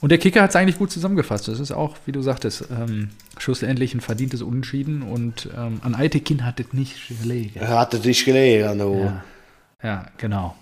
[0.00, 1.48] Und der Kicker hat es eigentlich gut zusammengefasst.
[1.48, 6.44] Das ist auch, wie du sagtest, ähm, schlussendlich ein verdientes Unentschieden und ähm, an Eitekin
[6.44, 7.58] hat es nicht gelegen.
[7.58, 9.00] Er hatte dich gelegen, du.
[9.04, 9.24] Ja.
[9.82, 10.56] ja, genau.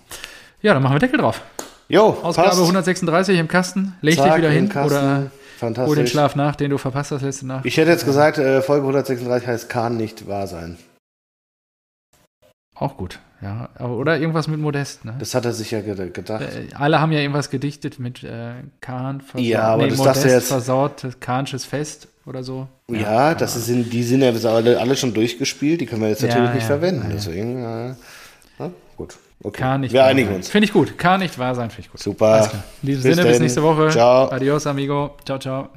[0.67, 1.41] Ja, dann machen wir Deckel drauf.
[1.87, 2.59] Jo, Ausgabe passt.
[2.59, 3.95] 136 im Kasten.
[4.01, 6.07] Leg dich Zack, wieder im hin oder hol den.
[6.07, 7.65] Schlaf nach, den du verpasst hast letzte Nacht.
[7.65, 10.77] Ich hätte jetzt gesagt, äh, Folge 136 heißt kann nicht wahr sein.
[12.75, 13.19] Auch gut.
[13.41, 15.05] Ja, oder irgendwas mit Modest.
[15.05, 15.15] Ne?
[15.19, 16.41] Das hat er sich ja ged- gedacht.
[16.41, 18.51] Äh, alle haben ja irgendwas gedichtet mit äh,
[18.81, 19.47] Kahn versaut.
[19.47, 22.67] Ja, aber das Modest du jetzt- versaut, Kahnsches Fest oder so.
[22.91, 26.23] ja, das aber- sind, die sind ja alle, alle schon durchgespielt, die können wir jetzt
[26.23, 27.03] Ja, natürlich nicht ja, verwenden.
[27.03, 27.13] ja, ja.
[27.15, 27.95] Deswegen, äh,
[28.59, 29.17] na, gut.
[29.43, 29.61] Okay.
[29.61, 30.35] Kann nicht wir wahr einigen sein.
[30.37, 30.49] uns.
[30.49, 30.97] Finde ich gut.
[30.97, 32.01] Kann nicht wahr sein, finde ich gut.
[32.01, 32.49] Super.
[32.81, 33.41] In diesem Bis Sinne, bis denn.
[33.43, 33.89] nächste Woche.
[33.89, 34.31] Ciao.
[34.31, 35.15] Adios, amigo.
[35.25, 35.69] Ciao, ciao.